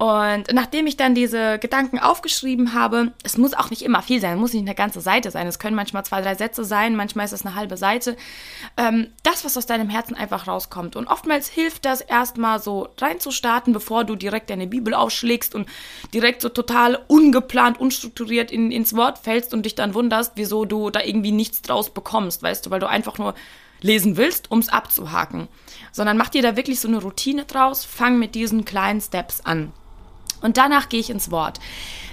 Und 0.00 0.50
nachdem 0.54 0.86
ich 0.86 0.96
dann 0.96 1.14
diese 1.14 1.58
Gedanken 1.58 1.98
aufgeschrieben 1.98 2.72
habe, 2.72 3.12
es 3.22 3.36
muss 3.36 3.52
auch 3.52 3.68
nicht 3.68 3.82
immer 3.82 4.00
viel 4.00 4.18
sein, 4.18 4.32
es 4.32 4.40
muss 4.40 4.54
nicht 4.54 4.62
eine 4.62 4.74
ganze 4.74 5.02
Seite 5.02 5.30
sein, 5.30 5.46
es 5.46 5.58
können 5.58 5.76
manchmal 5.76 6.06
zwei, 6.06 6.22
drei 6.22 6.34
Sätze 6.34 6.64
sein, 6.64 6.96
manchmal 6.96 7.26
ist 7.26 7.32
es 7.32 7.44
eine 7.44 7.54
halbe 7.54 7.76
Seite. 7.76 8.16
Ähm, 8.78 9.08
das, 9.24 9.44
was 9.44 9.58
aus 9.58 9.66
deinem 9.66 9.90
Herzen 9.90 10.14
einfach 10.14 10.48
rauskommt. 10.48 10.96
Und 10.96 11.06
oftmals 11.06 11.50
hilft 11.50 11.84
das 11.84 12.00
erstmal 12.00 12.62
so 12.62 12.88
reinzustarten, 12.96 13.74
bevor 13.74 14.04
du 14.04 14.16
direkt 14.16 14.48
deine 14.48 14.66
Bibel 14.66 14.94
aufschlägst 14.94 15.54
und 15.54 15.68
direkt 16.14 16.40
so 16.40 16.48
total 16.48 16.98
ungeplant, 17.06 17.78
unstrukturiert 17.78 18.50
in, 18.50 18.72
ins 18.72 18.96
Wort 18.96 19.18
fällst 19.18 19.52
und 19.52 19.66
dich 19.66 19.74
dann 19.74 19.92
wunderst, 19.92 20.32
wieso 20.36 20.64
du 20.64 20.88
da 20.88 21.02
irgendwie 21.02 21.32
nichts 21.32 21.60
draus 21.60 21.90
bekommst, 21.90 22.42
weißt 22.42 22.64
du, 22.64 22.70
weil 22.70 22.80
du 22.80 22.88
einfach 22.88 23.18
nur 23.18 23.34
lesen 23.82 24.16
willst, 24.16 24.50
um 24.50 24.60
es 24.60 24.70
abzuhaken. 24.70 25.48
Sondern 25.92 26.16
mach 26.16 26.30
dir 26.30 26.40
da 26.40 26.56
wirklich 26.56 26.80
so 26.80 26.88
eine 26.88 27.02
Routine 27.02 27.44
draus, 27.44 27.84
fang 27.84 28.18
mit 28.18 28.34
diesen 28.34 28.64
kleinen 28.64 29.02
Steps 29.02 29.42
an. 29.42 29.74
Und 30.40 30.56
danach 30.56 30.88
gehe 30.88 31.00
ich 31.00 31.10
ins 31.10 31.30
Wort. 31.30 31.60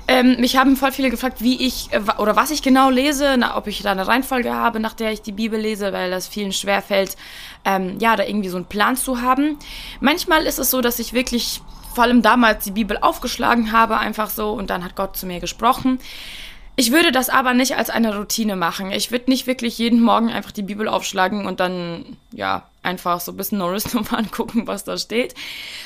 Ähm, 0.10 0.38
mich 0.40 0.56
haben 0.56 0.78
voll 0.78 0.94
viele 0.94 1.10
gefragt, 1.10 1.42
wie 1.42 1.66
ich 1.66 1.92
äh, 1.92 2.00
oder 2.18 2.38
was 2.38 2.52
ich 2.52 2.62
genau 2.62 2.90
lese, 2.90 3.36
na, 3.38 3.58
ob 3.58 3.68
ich 3.68 3.82
da 3.82 3.92
eine 3.92 4.08
Reihenfolge 4.08 4.54
habe, 4.54 4.80
nach 4.80 4.94
der 4.94 5.12
ich 5.12 5.22
die 5.22 5.34
Bibel 5.34 5.60
lese, 5.60 5.92
weil 5.92 6.10
das 6.10 6.28
vielen 6.28 6.54
schwerfällt, 6.54 7.18
ähm, 7.66 7.98
ja, 8.00 8.16
da 8.16 8.24
irgendwie 8.24 8.48
so 8.48 8.56
einen 8.56 8.68
Plan 8.68 8.96
zu 8.96 9.22
haben. 9.22 9.58
Manchmal 10.00 10.46
ist 10.46 10.60
es 10.60 10.72
so, 10.72 10.80
dass 10.80 11.00
ich 11.00 11.12
wirklich 11.12 11.62
vor 11.94 12.06
allem 12.06 12.22
damals 12.22 12.64
die 12.64 12.72
Bibel 12.72 12.98
aufgeschlagen 12.98 13.72
habe, 13.74 13.98
einfach 13.98 14.30
so, 14.30 14.52
und 14.52 14.70
dann 14.70 14.84
hat 14.84 14.96
Gott 14.96 15.18
zu 15.18 15.26
mir 15.26 15.42
gesprochen. 15.42 16.00
Ich 16.78 16.92
würde 16.92 17.12
das 17.12 17.30
aber 17.30 17.56
nicht 17.56 17.76
als 17.76 17.90
eine 17.90 18.16
Routine 18.16 18.56
machen. 18.56 18.92
Ich 18.92 19.12
würde 19.12 19.32
nicht 19.32 19.48
wirklich 19.48 19.80
jeden 19.80 20.00
Morgen 20.00 20.30
einfach 20.30 20.52
die 20.52 20.62
Bibel 20.62 20.88
aufschlagen 20.88 21.48
und 21.48 21.60
dann, 21.60 22.18
ja, 22.32 22.64
einfach 22.88 23.20
so 23.20 23.32
ein 23.32 23.38
bisschen 23.38 23.60
Norris 23.60 23.94
nochmal 23.94 24.22
angucken, 24.22 24.66
was 24.66 24.84
da 24.84 24.98
steht. 24.98 25.36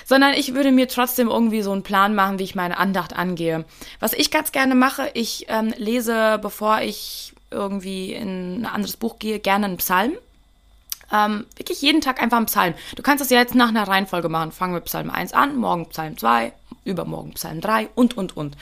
Sondern 0.05 0.33
ich 0.33 0.53
würde 0.53 0.71
mir 0.71 0.87
trotzdem 0.87 1.27
irgendwie 1.27 1.61
so 1.61 1.71
einen 1.71 1.83
Plan 1.83 2.15
machen, 2.15 2.39
wie 2.39 2.43
ich 2.43 2.55
meine 2.55 2.77
Andacht 2.77 3.13
angehe. 3.15 3.65
Was 3.99 4.13
ich 4.13 4.31
ganz 4.31 4.51
gerne 4.51 4.75
mache, 4.75 5.11
ich 5.13 5.47
ähm, 5.49 5.73
lese, 5.77 6.39
bevor 6.41 6.81
ich 6.81 7.33
irgendwie 7.49 8.13
in 8.13 8.61
ein 8.61 8.65
anderes 8.65 8.95
Buch 8.95 9.19
gehe, 9.19 9.39
gerne 9.39 9.65
einen 9.65 9.77
Psalm. 9.77 10.13
Ähm, 11.11 11.45
wirklich 11.57 11.81
jeden 11.81 11.99
Tag 11.99 12.21
einfach 12.21 12.37
einen 12.37 12.45
Psalm. 12.45 12.73
Du 12.95 13.03
kannst 13.03 13.21
das 13.21 13.29
ja 13.29 13.39
jetzt 13.39 13.55
nach 13.55 13.67
einer 13.67 13.87
Reihenfolge 13.87 14.29
machen. 14.29 14.53
Fangen 14.53 14.73
wir 14.73 14.79
Psalm 14.81 15.09
1 15.09 15.33
an, 15.33 15.57
morgen 15.57 15.89
Psalm 15.89 16.17
2, 16.17 16.53
übermorgen 16.85 17.33
Psalm 17.33 17.59
3 17.59 17.89
und, 17.95 18.15
und, 18.15 18.37
und. 18.37 18.55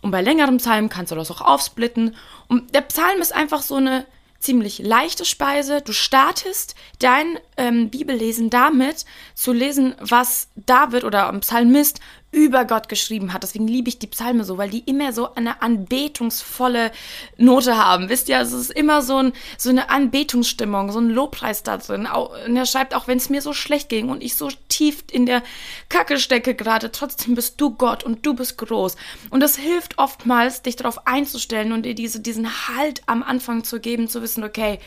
Und 0.00 0.10
bei 0.10 0.20
längeren 0.20 0.58
Psalmen 0.58 0.88
kannst 0.88 1.10
du 1.10 1.16
das 1.16 1.30
auch 1.30 1.40
aufsplitten. 1.40 2.14
Und 2.48 2.74
der 2.74 2.82
Psalm 2.82 3.20
ist 3.20 3.34
einfach 3.34 3.62
so 3.62 3.76
eine 3.76 4.06
ziemlich 4.42 4.80
leichte 4.80 5.24
Speise. 5.24 5.80
Du 5.80 5.92
startest 5.92 6.74
dein 6.98 7.38
ähm, 7.56 7.90
Bibellesen 7.90 8.50
damit, 8.50 9.04
zu 9.34 9.52
lesen, 9.52 9.94
was 10.00 10.48
David 10.56 11.04
oder 11.04 11.32
Psalmist 11.40 12.00
über 12.32 12.64
Gott 12.64 12.88
geschrieben 12.88 13.32
hat. 13.32 13.42
Deswegen 13.42 13.68
liebe 13.68 13.90
ich 13.90 13.98
die 13.98 14.06
Psalme 14.06 14.44
so, 14.44 14.56
weil 14.56 14.70
die 14.70 14.80
immer 14.80 15.12
so 15.12 15.34
eine 15.34 15.60
anbetungsvolle 15.60 16.90
Note 17.36 17.76
haben. 17.76 18.08
Wisst 18.08 18.30
ihr, 18.30 18.40
es 18.40 18.52
ist 18.52 18.70
immer 18.70 19.02
so, 19.02 19.18
ein, 19.18 19.32
so 19.58 19.68
eine 19.68 19.90
Anbetungsstimmung, 19.90 20.90
so 20.90 20.98
ein 20.98 21.10
Lobpreis 21.10 21.62
da 21.62 21.76
drin. 21.76 22.06
Und 22.06 22.56
er 22.56 22.66
schreibt, 22.66 22.94
auch 22.94 23.06
wenn 23.06 23.18
es 23.18 23.28
mir 23.28 23.42
so 23.42 23.52
schlecht 23.52 23.90
ging 23.90 24.08
und 24.08 24.22
ich 24.22 24.34
so 24.34 24.48
tief 24.68 25.04
in 25.12 25.26
der 25.26 25.42
Kacke 25.90 26.18
stecke 26.18 26.54
gerade, 26.54 26.90
trotzdem 26.90 27.34
bist 27.34 27.60
du 27.60 27.70
Gott 27.74 28.02
und 28.02 28.24
du 28.24 28.34
bist 28.34 28.56
groß. 28.56 28.96
Und 29.28 29.40
das 29.40 29.56
hilft 29.56 29.98
oftmals, 29.98 30.62
dich 30.62 30.76
darauf 30.76 31.06
einzustellen 31.06 31.72
und 31.72 31.84
dir 31.84 31.94
diese, 31.94 32.20
diesen 32.20 32.48
Halt 32.68 33.02
am 33.06 33.22
Anfang 33.22 33.62
zu 33.62 33.78
geben, 33.78 34.08
zu 34.08 34.22
wissen, 34.22 34.42
okay, 34.42 34.78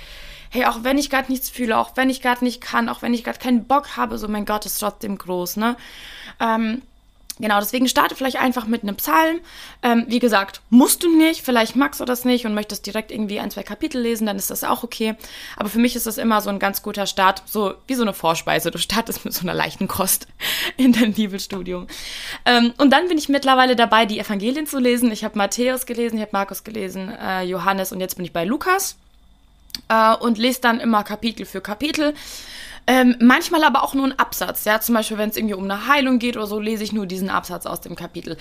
hey, 0.49 0.65
auch 0.65 0.83
wenn 0.83 0.97
ich 0.97 1.11
gerade 1.11 1.31
nichts 1.31 1.49
fühle, 1.49 1.77
auch 1.77 1.91
wenn 1.95 2.09
ich 2.09 2.21
gerade 2.21 2.43
nicht 2.43 2.61
kann, 2.61 2.89
auch 2.89 3.03
wenn 3.03 3.13
ich 3.13 3.23
gerade 3.23 3.39
keinen 3.39 3.65
Bock 3.65 3.97
habe, 3.97 4.17
so 4.17 4.27
mein 4.27 4.45
Gott 4.45 4.65
ist 4.65 4.79
trotzdem 4.79 5.17
groß, 5.17 5.57
ne? 5.57 5.75
Ähm, 6.39 6.81
Genau, 7.37 7.59
deswegen 7.59 7.89
starte 7.89 8.15
vielleicht 8.15 8.37
einfach 8.37 8.65
mit 8.65 8.83
einem 8.83 8.95
Psalm. 8.95 9.41
Ähm, 9.83 10.05
wie 10.07 10.19
gesagt, 10.19 10.61
musst 10.69 11.03
du 11.03 11.17
nicht, 11.17 11.41
vielleicht 11.41 11.75
magst 11.75 11.99
du 11.99 12.05
das 12.05 12.23
nicht 12.23 12.45
und 12.45 12.53
möchtest 12.53 12.85
direkt 12.85 13.11
irgendwie 13.11 13.41
ein, 13.41 13.51
zwei 13.51 13.63
Kapitel 13.63 14.01
lesen, 14.01 14.25
dann 14.25 14.37
ist 14.37 14.49
das 14.51 14.63
auch 14.63 14.83
okay. 14.83 15.15
Aber 15.57 15.67
für 15.67 15.79
mich 15.79 15.97
ist 15.97 16.07
das 16.07 16.17
immer 16.17 16.39
so 16.39 16.49
ein 16.49 16.59
ganz 16.59 16.81
guter 16.81 17.05
Start, 17.05 17.43
so 17.45 17.73
wie 17.87 17.95
so 17.95 18.03
eine 18.03 18.13
Vorspeise. 18.13 18.71
Du 18.71 18.77
startest 18.77 19.25
mit 19.25 19.33
so 19.33 19.41
einer 19.41 19.53
leichten 19.53 19.89
Kost 19.89 20.27
in 20.77 20.93
dein 20.93 21.13
Bibelstudium. 21.13 21.87
Ähm, 22.45 22.73
und 22.77 22.91
dann 22.91 23.09
bin 23.09 23.17
ich 23.17 23.27
mittlerweile 23.27 23.75
dabei, 23.75 24.05
die 24.05 24.19
Evangelien 24.19 24.65
zu 24.65 24.79
lesen. 24.79 25.11
Ich 25.11 25.25
habe 25.25 25.37
Matthäus 25.37 25.85
gelesen, 25.85 26.15
ich 26.15 26.21
habe 26.21 26.31
Markus 26.31 26.63
gelesen, 26.63 27.09
äh, 27.09 27.43
Johannes 27.43 27.91
und 27.91 27.99
jetzt 27.99 28.15
bin 28.15 28.23
ich 28.23 28.31
bei 28.31 28.45
Lukas 28.45 28.95
äh, 29.89 30.15
und 30.15 30.37
lese 30.37 30.61
dann 30.61 30.79
immer 30.79 31.03
Kapitel 31.03 31.45
für 31.45 31.59
Kapitel. 31.59 32.13
Ähm, 32.87 33.15
manchmal 33.19 33.63
aber 33.63 33.83
auch 33.83 33.95
nur 33.95 34.05
ein 34.05 34.19
Absatz. 34.19 34.63
Ja, 34.65 34.79
zum 34.79 34.93
Beispiel, 34.93 35.17
wenn 35.17 35.29
es 35.29 35.37
irgendwie 35.37 35.55
um 35.55 35.63
eine 35.63 35.87
Heilung 35.87 36.19
geht 36.19 36.37
oder 36.37 36.45
so, 36.45 36.59
lese 36.59 36.83
ich 36.83 36.93
nur 36.93 37.07
diesen 37.07 37.29
Absatz 37.29 37.65
aus 37.65 37.81
dem 37.81 37.95
Kapitel. 37.95 38.37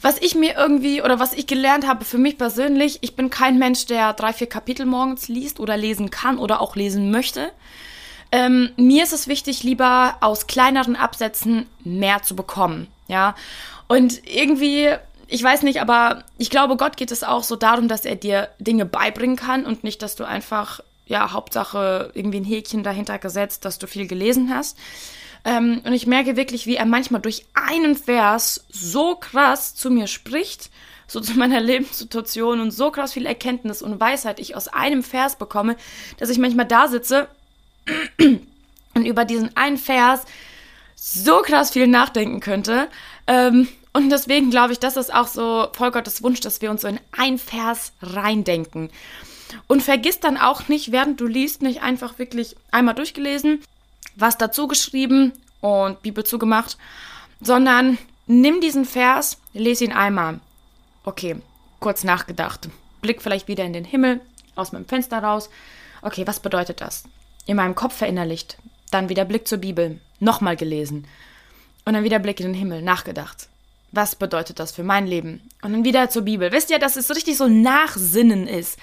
Was 0.00 0.18
ich 0.18 0.36
mir 0.36 0.54
irgendwie 0.56 1.02
oder 1.02 1.18
was 1.18 1.32
ich 1.32 1.48
gelernt 1.48 1.86
habe 1.86 2.04
für 2.04 2.18
mich 2.18 2.38
persönlich, 2.38 2.98
ich 3.00 3.16
bin 3.16 3.28
kein 3.28 3.58
Mensch, 3.58 3.86
der 3.86 4.12
drei, 4.12 4.32
vier 4.32 4.48
Kapitel 4.48 4.86
morgens 4.86 5.26
liest 5.26 5.58
oder 5.58 5.76
lesen 5.76 6.10
kann 6.10 6.38
oder 6.38 6.60
auch 6.60 6.76
lesen 6.76 7.10
möchte. 7.10 7.50
Ähm, 8.30 8.70
mir 8.76 9.02
ist 9.02 9.12
es 9.12 9.26
wichtig, 9.26 9.64
lieber 9.64 10.18
aus 10.20 10.46
kleineren 10.46 10.94
Absätzen 10.94 11.66
mehr 11.82 12.22
zu 12.22 12.36
bekommen. 12.36 12.86
Ja, 13.08 13.34
und 13.88 14.20
irgendwie 14.28 14.90
ich 15.30 15.42
weiß 15.42 15.62
nicht, 15.62 15.80
aber 15.80 16.24
ich 16.38 16.48
glaube, 16.48 16.76
Gott 16.76 16.96
geht 16.96 17.12
es 17.12 17.22
auch 17.22 17.42
so 17.42 17.54
darum, 17.54 17.86
dass 17.86 18.06
er 18.06 18.16
dir 18.16 18.48
Dinge 18.58 18.86
beibringen 18.86 19.36
kann 19.36 19.66
und 19.66 19.84
nicht, 19.84 20.00
dass 20.00 20.16
du 20.16 20.24
einfach 20.24 20.80
ja, 21.08 21.32
Hauptsache 21.32 22.10
irgendwie 22.14 22.40
ein 22.40 22.44
Häkchen 22.44 22.82
dahinter 22.82 23.18
gesetzt, 23.18 23.64
dass 23.64 23.78
du 23.78 23.86
viel 23.86 24.06
gelesen 24.06 24.54
hast. 24.54 24.78
Ähm, 25.44 25.80
und 25.84 25.92
ich 25.92 26.06
merke 26.06 26.36
wirklich, 26.36 26.66
wie 26.66 26.76
er 26.76 26.84
manchmal 26.84 27.20
durch 27.20 27.46
einen 27.54 27.96
Vers 27.96 28.64
so 28.70 29.16
krass 29.16 29.74
zu 29.74 29.90
mir 29.90 30.06
spricht, 30.06 30.70
so 31.06 31.20
zu 31.20 31.34
meiner 31.34 31.60
Lebenssituation 31.62 32.60
und 32.60 32.70
so 32.70 32.90
krass 32.90 33.14
viel 33.14 33.26
Erkenntnis 33.26 33.82
und 33.82 33.98
Weisheit 33.98 34.38
ich 34.38 34.54
aus 34.54 34.68
einem 34.68 35.02
Vers 35.02 35.36
bekomme, 35.36 35.76
dass 36.18 36.28
ich 36.28 36.38
manchmal 36.38 36.66
da 36.66 36.88
sitze 36.88 37.28
und 38.18 39.06
über 39.06 39.24
diesen 39.24 39.56
einen 39.56 39.78
Vers 39.78 40.24
so 40.94 41.38
krass 41.38 41.70
viel 41.70 41.86
nachdenken 41.86 42.40
könnte. 42.40 42.88
Ähm, 43.26 43.68
und 43.94 44.10
deswegen 44.10 44.50
glaube 44.50 44.72
ich, 44.72 44.78
das 44.78 44.96
ist 44.96 45.12
auch 45.12 45.28
so 45.28 45.68
voll 45.72 45.90
Gottes 45.90 46.22
Wunsch, 46.22 46.40
dass 46.40 46.60
wir 46.60 46.70
uns 46.70 46.82
so 46.82 46.88
in 46.88 47.00
ein 47.16 47.38
Vers 47.38 47.92
reindenken. 48.02 48.90
Und 49.66 49.82
vergiss 49.82 50.20
dann 50.20 50.36
auch 50.36 50.68
nicht, 50.68 50.92
während 50.92 51.20
du 51.20 51.26
liest, 51.26 51.62
nicht 51.62 51.82
einfach 51.82 52.18
wirklich 52.18 52.56
einmal 52.70 52.94
durchgelesen, 52.94 53.62
was 54.16 54.38
dazu 54.38 54.68
geschrieben 54.68 55.32
und 55.60 56.02
Bibel 56.02 56.24
zugemacht, 56.24 56.76
sondern 57.40 57.98
nimm 58.26 58.60
diesen 58.60 58.84
Vers, 58.84 59.38
lese 59.52 59.84
ihn 59.84 59.92
einmal. 59.92 60.40
Okay, 61.04 61.36
kurz 61.80 62.04
nachgedacht. 62.04 62.68
Blick 63.00 63.22
vielleicht 63.22 63.48
wieder 63.48 63.64
in 63.64 63.72
den 63.72 63.84
Himmel, 63.84 64.20
aus 64.54 64.72
meinem 64.72 64.86
Fenster 64.86 65.22
raus. 65.22 65.48
Okay, 66.02 66.26
was 66.26 66.40
bedeutet 66.40 66.80
das? 66.80 67.04
In 67.46 67.56
meinem 67.56 67.74
Kopf 67.74 67.96
verinnerlicht. 67.96 68.58
Dann 68.90 69.08
wieder 69.08 69.24
Blick 69.24 69.46
zur 69.46 69.58
Bibel, 69.58 70.00
nochmal 70.20 70.56
gelesen. 70.56 71.06
Und 71.84 71.94
dann 71.94 72.04
wieder 72.04 72.18
Blick 72.18 72.40
in 72.40 72.46
den 72.46 72.54
Himmel, 72.54 72.82
nachgedacht. 72.82 73.48
Was 73.92 74.16
bedeutet 74.16 74.58
das 74.58 74.72
für 74.72 74.82
mein 74.82 75.06
Leben? 75.06 75.40
Und 75.62 75.72
dann 75.72 75.84
wieder 75.84 76.10
zur 76.10 76.22
Bibel. 76.22 76.52
Wisst 76.52 76.70
ihr, 76.70 76.78
dass 76.78 76.96
es 76.96 77.10
richtig 77.10 77.36
so 77.36 77.48
Nachsinnen 77.48 78.46
ist? 78.46 78.78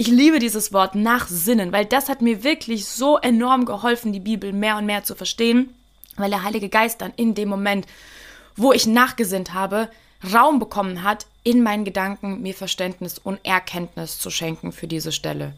Ich 0.00 0.06
liebe 0.06 0.38
dieses 0.38 0.72
Wort 0.72 0.94
Nachsinnen, 0.94 1.72
weil 1.72 1.84
das 1.84 2.08
hat 2.08 2.22
mir 2.22 2.44
wirklich 2.44 2.86
so 2.86 3.18
enorm 3.18 3.64
geholfen, 3.64 4.12
die 4.12 4.20
Bibel 4.20 4.52
mehr 4.52 4.76
und 4.76 4.86
mehr 4.86 5.02
zu 5.02 5.16
verstehen, 5.16 5.74
weil 6.16 6.30
der 6.30 6.44
Heilige 6.44 6.68
Geist 6.68 7.00
dann 7.00 7.12
in 7.16 7.34
dem 7.34 7.48
Moment, 7.48 7.84
wo 8.54 8.72
ich 8.72 8.86
nachgesinnt 8.86 9.54
habe, 9.54 9.90
Raum 10.32 10.60
bekommen 10.60 11.02
hat, 11.02 11.26
in 11.42 11.64
meinen 11.64 11.84
Gedanken 11.84 12.42
mir 12.42 12.54
Verständnis 12.54 13.18
und 13.18 13.40
Erkenntnis 13.44 14.20
zu 14.20 14.30
schenken 14.30 14.70
für 14.70 14.86
diese 14.86 15.10
Stelle. 15.10 15.52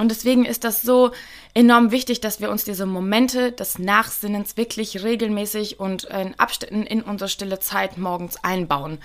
Und 0.00 0.10
deswegen 0.10 0.46
ist 0.46 0.64
das 0.64 0.80
so 0.80 1.10
enorm 1.52 1.90
wichtig, 1.90 2.22
dass 2.22 2.40
wir 2.40 2.50
uns 2.50 2.64
diese 2.64 2.86
Momente 2.86 3.52
des 3.52 3.78
Nachsinnens 3.78 4.56
wirklich 4.56 5.02
regelmäßig 5.02 5.78
und 5.78 6.04
in 6.04 6.34
Abständen 6.38 6.84
in 6.84 7.02
unsere 7.02 7.28
stille 7.28 7.58
Zeit 7.58 7.98
morgens 7.98 8.42
einbauen. 8.42 8.98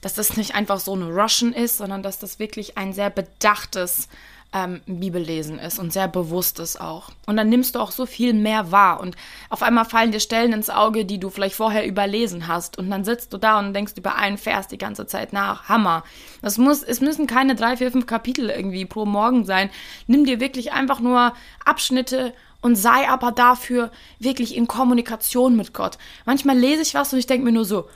Dass 0.00 0.14
das 0.14 0.36
nicht 0.36 0.56
einfach 0.56 0.80
so 0.80 0.96
ein 0.96 1.04
Rushen 1.04 1.52
ist, 1.52 1.76
sondern 1.76 2.02
dass 2.02 2.18
das 2.18 2.40
wirklich 2.40 2.76
ein 2.76 2.92
sehr 2.92 3.10
bedachtes 3.10 4.08
ähm, 4.52 4.80
Bibellesen 4.86 5.58
ist 5.58 5.78
und 5.78 5.92
sehr 5.92 6.08
bewusstes 6.08 6.80
auch. 6.80 7.10
Und 7.26 7.36
dann 7.36 7.48
nimmst 7.48 7.74
du 7.74 7.78
auch 7.78 7.92
so 7.92 8.06
viel 8.06 8.34
mehr 8.34 8.72
wahr 8.72 9.00
und 9.00 9.16
auf 9.48 9.62
einmal 9.62 9.84
fallen 9.84 10.12
dir 10.12 10.20
Stellen 10.20 10.52
ins 10.52 10.70
Auge, 10.70 11.04
die 11.04 11.18
du 11.18 11.30
vielleicht 11.30 11.54
vorher 11.54 11.86
überlesen 11.86 12.48
hast 12.48 12.78
und 12.78 12.90
dann 12.90 13.04
sitzt 13.04 13.32
du 13.32 13.38
da 13.38 13.58
und 13.58 13.74
denkst 13.74 13.92
über 13.96 14.16
einen 14.16 14.38
Vers 14.38 14.68
die 14.68 14.78
ganze 14.78 15.06
Zeit 15.06 15.32
nach. 15.32 15.68
Hammer. 15.68 16.02
Das 16.42 16.58
muss, 16.58 16.82
es 16.82 17.00
müssen 17.00 17.26
keine 17.26 17.54
drei, 17.54 17.76
vier, 17.76 17.92
fünf 17.92 18.06
Kapitel 18.06 18.50
irgendwie 18.50 18.86
pro 18.86 19.06
Morgen 19.06 19.44
sein. 19.44 19.70
Nimm 20.06 20.24
dir 20.24 20.40
wirklich 20.40 20.72
einfach 20.72 21.00
nur 21.00 21.32
Abschnitte 21.64 22.32
und 22.60 22.76
sei 22.76 23.08
aber 23.08 23.32
dafür 23.32 23.90
wirklich 24.18 24.56
in 24.56 24.66
Kommunikation 24.66 25.56
mit 25.56 25.72
Gott. 25.72 25.96
Manchmal 26.26 26.58
lese 26.58 26.82
ich 26.82 26.94
was 26.94 27.12
und 27.12 27.18
ich 27.18 27.26
denke 27.26 27.44
mir 27.44 27.52
nur 27.52 27.64
so, 27.64 27.88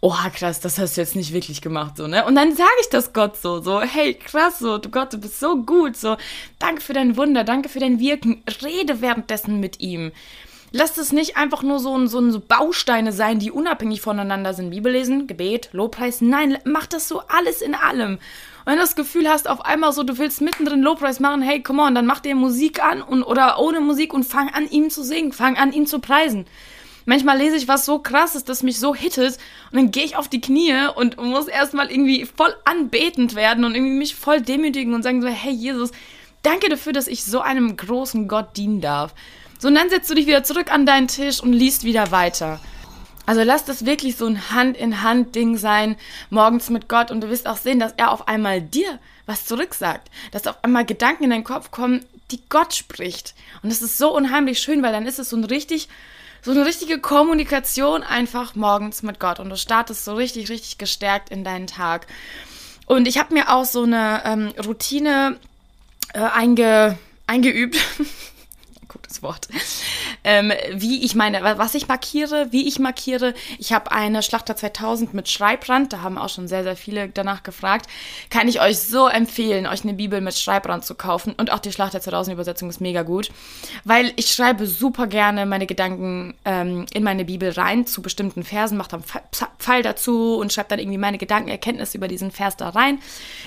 oha, 0.00 0.30
krass, 0.30 0.60
das 0.60 0.78
hast 0.78 0.96
du 0.96 1.00
jetzt 1.00 1.16
nicht 1.16 1.32
wirklich 1.32 1.60
gemacht, 1.60 1.96
so, 1.96 2.06
ne? 2.06 2.24
Und 2.24 2.34
dann 2.34 2.54
sage 2.54 2.70
ich 2.80 2.88
das 2.90 3.12
Gott 3.12 3.36
so, 3.36 3.60
so, 3.60 3.80
hey, 3.80 4.14
krass, 4.14 4.58
so, 4.58 4.78
du 4.78 4.88
Gott, 4.90 5.12
du 5.12 5.18
bist 5.18 5.40
so 5.40 5.56
gut, 5.56 5.96
so, 5.96 6.16
danke 6.58 6.80
für 6.80 6.92
dein 6.92 7.16
Wunder, 7.16 7.44
danke 7.44 7.68
für 7.68 7.80
dein 7.80 7.98
Wirken, 7.98 8.42
rede 8.62 9.00
währenddessen 9.00 9.60
mit 9.60 9.80
ihm. 9.80 10.12
Lass 10.72 10.94
das 10.94 11.12
nicht 11.12 11.36
einfach 11.36 11.62
nur 11.62 11.78
so, 11.78 12.06
so, 12.06 12.30
so 12.30 12.40
Bausteine 12.40 13.12
sein, 13.12 13.38
die 13.38 13.50
unabhängig 13.50 14.00
voneinander 14.00 14.52
sind. 14.52 14.70
Bibellesen, 14.70 15.26
Gebet, 15.26 15.70
Lobpreis. 15.72 16.20
Nein, 16.20 16.58
mach 16.64 16.86
das 16.86 17.08
so 17.08 17.22
alles 17.28 17.62
in 17.62 17.74
allem. 17.74 18.14
Und 18.14 18.20
wenn 18.66 18.74
du 18.74 18.80
das 18.80 18.96
Gefühl 18.96 19.28
hast, 19.28 19.48
auf 19.48 19.64
einmal 19.64 19.92
so, 19.92 20.02
du 20.02 20.18
willst 20.18 20.40
mittendrin 20.40 20.82
Lobpreis 20.82 21.20
machen, 21.20 21.40
hey, 21.40 21.62
come 21.62 21.82
on, 21.82 21.94
dann 21.94 22.04
mach 22.04 22.20
dir 22.20 22.34
Musik 22.34 22.82
an 22.82 23.00
und, 23.00 23.22
oder 23.22 23.58
ohne 23.60 23.80
Musik 23.80 24.12
und 24.12 24.24
fang 24.24 24.48
an, 24.48 24.68
ihm 24.68 24.90
zu 24.90 25.04
singen, 25.04 25.32
fang 25.32 25.56
an, 25.56 25.72
ihn 25.72 25.86
zu 25.86 26.00
preisen. 26.00 26.46
Manchmal 27.06 27.38
lese 27.38 27.56
ich 27.56 27.68
was 27.68 27.86
so 27.86 28.00
krasses, 28.00 28.44
das 28.44 28.64
mich 28.64 28.80
so 28.80 28.94
hittet 28.94 29.38
und 29.70 29.78
dann 29.78 29.90
gehe 29.92 30.04
ich 30.04 30.16
auf 30.16 30.28
die 30.28 30.40
Knie 30.40 30.74
und 30.96 31.16
muss 31.16 31.46
erstmal 31.46 31.90
irgendwie 31.90 32.26
voll 32.26 32.54
anbetend 32.64 33.36
werden 33.36 33.64
und 33.64 33.76
irgendwie 33.76 33.94
mich 33.96 34.16
voll 34.16 34.40
demütigen 34.40 34.92
und 34.92 35.04
sagen 35.04 35.22
so, 35.22 35.28
hey 35.28 35.52
Jesus, 35.52 35.92
danke 36.42 36.68
dafür, 36.68 36.92
dass 36.92 37.06
ich 37.06 37.24
so 37.24 37.40
einem 37.40 37.76
großen 37.76 38.26
Gott 38.26 38.56
dienen 38.56 38.80
darf. 38.80 39.14
So, 39.58 39.68
und 39.68 39.76
dann 39.76 39.88
setzt 39.88 40.10
du 40.10 40.14
dich 40.14 40.26
wieder 40.26 40.42
zurück 40.42 40.72
an 40.72 40.84
deinen 40.84 41.06
Tisch 41.06 41.40
und 41.40 41.52
liest 41.52 41.84
wieder 41.84 42.10
weiter. 42.10 42.60
Also 43.24 43.42
lass 43.42 43.64
das 43.64 43.86
wirklich 43.86 44.16
so 44.16 44.26
ein 44.26 44.50
Hand-in-Hand-Ding 44.50 45.56
sein, 45.56 45.96
morgens 46.30 46.70
mit 46.70 46.88
Gott 46.88 47.10
und 47.10 47.20
du 47.20 47.30
wirst 47.30 47.46
auch 47.46 47.56
sehen, 47.56 47.80
dass 47.80 47.94
er 47.96 48.10
auf 48.10 48.28
einmal 48.28 48.60
dir 48.60 48.98
was 49.26 49.46
zurücksagt. 49.46 50.10
Dass 50.32 50.46
auf 50.46 50.62
einmal 50.62 50.84
Gedanken 50.84 51.24
in 51.24 51.30
deinen 51.30 51.44
Kopf 51.44 51.70
kommen, 51.70 52.04
die 52.30 52.40
Gott 52.48 52.74
spricht. 52.74 53.34
Und 53.62 53.70
das 53.70 53.82
ist 53.82 53.98
so 53.98 54.14
unheimlich 54.14 54.58
schön, 54.60 54.82
weil 54.82 54.92
dann 54.92 55.06
ist 55.06 55.18
es 55.18 55.30
so 55.30 55.36
ein 55.36 55.44
richtig 55.44 55.88
so 56.42 56.50
eine 56.50 56.64
richtige 56.64 57.00
Kommunikation 57.00 58.02
einfach 58.02 58.54
morgens 58.54 59.02
mit 59.02 59.18
Gott 59.20 59.40
und 59.40 59.50
du 59.50 59.56
startest 59.56 60.04
so 60.04 60.14
richtig, 60.14 60.48
richtig 60.48 60.78
gestärkt 60.78 61.30
in 61.30 61.44
deinen 61.44 61.66
Tag. 61.66 62.06
Und 62.86 63.08
ich 63.08 63.18
habe 63.18 63.34
mir 63.34 63.52
auch 63.52 63.64
so 63.64 63.82
eine 63.82 64.22
ähm, 64.24 64.52
Routine 64.64 65.38
äh, 66.14 66.20
einge, 66.20 66.98
eingeübt. 67.26 67.76
gutes 69.16 69.22
Wort. 69.22 69.48
Ähm, 70.24 70.52
wie 70.72 71.04
ich 71.04 71.14
meine, 71.14 71.42
was 71.42 71.74
ich 71.74 71.88
markiere, 71.88 72.48
wie 72.50 72.66
ich 72.66 72.78
markiere. 72.78 73.34
Ich 73.58 73.72
habe 73.72 73.92
eine 73.92 74.22
Schlachter 74.22 74.56
2000 74.56 75.14
mit 75.14 75.28
Schreibrand, 75.28 75.92
da 75.92 76.02
haben 76.02 76.18
auch 76.18 76.28
schon 76.28 76.48
sehr, 76.48 76.64
sehr 76.64 76.76
viele 76.76 77.08
danach 77.08 77.42
gefragt. 77.42 77.88
Kann 78.30 78.48
ich 78.48 78.60
euch 78.60 78.78
so 78.78 79.06
empfehlen, 79.06 79.66
euch 79.66 79.84
eine 79.84 79.94
Bibel 79.94 80.20
mit 80.20 80.36
Schreibrand 80.36 80.84
zu 80.84 80.94
kaufen. 80.94 81.34
Und 81.36 81.52
auch 81.52 81.60
die 81.60 81.72
Schlachter 81.72 82.00
2000 82.00 82.34
Übersetzung 82.34 82.68
ist 82.68 82.80
mega 82.80 83.02
gut, 83.02 83.30
weil 83.84 84.12
ich 84.16 84.32
schreibe 84.32 84.66
super 84.66 85.06
gerne 85.06 85.46
meine 85.46 85.66
Gedanken 85.66 86.34
ähm, 86.44 86.86
in 86.92 87.02
meine 87.02 87.24
Bibel 87.24 87.50
rein 87.50 87.86
zu 87.86 88.02
bestimmten 88.02 88.42
Versen, 88.42 88.76
mache 88.76 88.90
dann 88.90 89.04
Pfeil 89.58 89.82
dazu 89.82 90.36
und 90.36 90.52
schreibe 90.52 90.70
dann 90.70 90.78
irgendwie 90.78 90.98
meine 90.98 91.18
Gedanken, 91.18 91.50
Erkenntnisse 91.50 91.98
über 91.98 92.08
diesen 92.08 92.30
Vers 92.30 92.56
da 92.56 92.70
rein. 92.70 92.98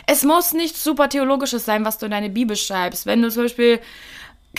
Es 0.07 0.23
muss 0.23 0.53
nicht 0.53 0.77
super 0.77 1.09
theologisches 1.09 1.65
sein, 1.65 1.83
was 1.85 1.97
du 1.97 2.05
in 2.05 2.11
deine 2.11 2.29
Bibel 2.29 2.55
schreibst. 2.55 3.05
Wenn 3.05 3.21
du 3.21 3.29
zum 3.29 3.43
Beispiel 3.43 3.79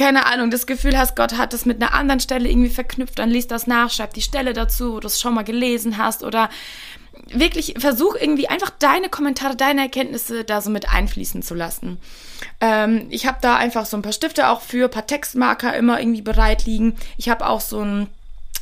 keine 0.00 0.24
Ahnung, 0.24 0.50
das 0.50 0.66
Gefühl 0.66 0.96
hast, 0.96 1.14
Gott 1.14 1.36
hat 1.36 1.52
das 1.52 1.66
mit 1.66 1.82
einer 1.82 1.92
anderen 1.92 2.20
Stelle 2.20 2.48
irgendwie 2.48 2.70
verknüpft, 2.70 3.18
dann 3.18 3.28
liest 3.28 3.50
das 3.50 3.66
nach, 3.66 3.90
schreib 3.90 4.14
die 4.14 4.22
Stelle 4.22 4.54
dazu, 4.54 4.94
wo 4.94 5.00
du 5.00 5.06
es 5.06 5.20
schon 5.20 5.34
mal 5.34 5.44
gelesen 5.44 5.98
hast 5.98 6.24
oder 6.24 6.48
wirklich 7.28 7.74
versuch 7.78 8.14
irgendwie 8.18 8.48
einfach 8.48 8.70
deine 8.70 9.10
Kommentare, 9.10 9.56
deine 9.56 9.82
Erkenntnisse 9.82 10.44
da 10.44 10.62
so 10.62 10.70
mit 10.70 10.90
einfließen 10.90 11.42
zu 11.42 11.54
lassen. 11.54 11.98
Ähm, 12.62 13.08
ich 13.10 13.26
habe 13.26 13.38
da 13.42 13.56
einfach 13.56 13.84
so 13.84 13.98
ein 13.98 14.02
paar 14.02 14.14
Stifte 14.14 14.48
auch 14.48 14.62
für, 14.62 14.86
ein 14.86 14.90
paar 14.90 15.06
Textmarker 15.06 15.76
immer 15.76 16.00
irgendwie 16.00 16.22
bereit 16.22 16.64
liegen. 16.64 16.96
Ich 17.18 17.28
habe 17.28 17.46
auch 17.46 17.60
so 17.60 17.80
ein 17.80 18.06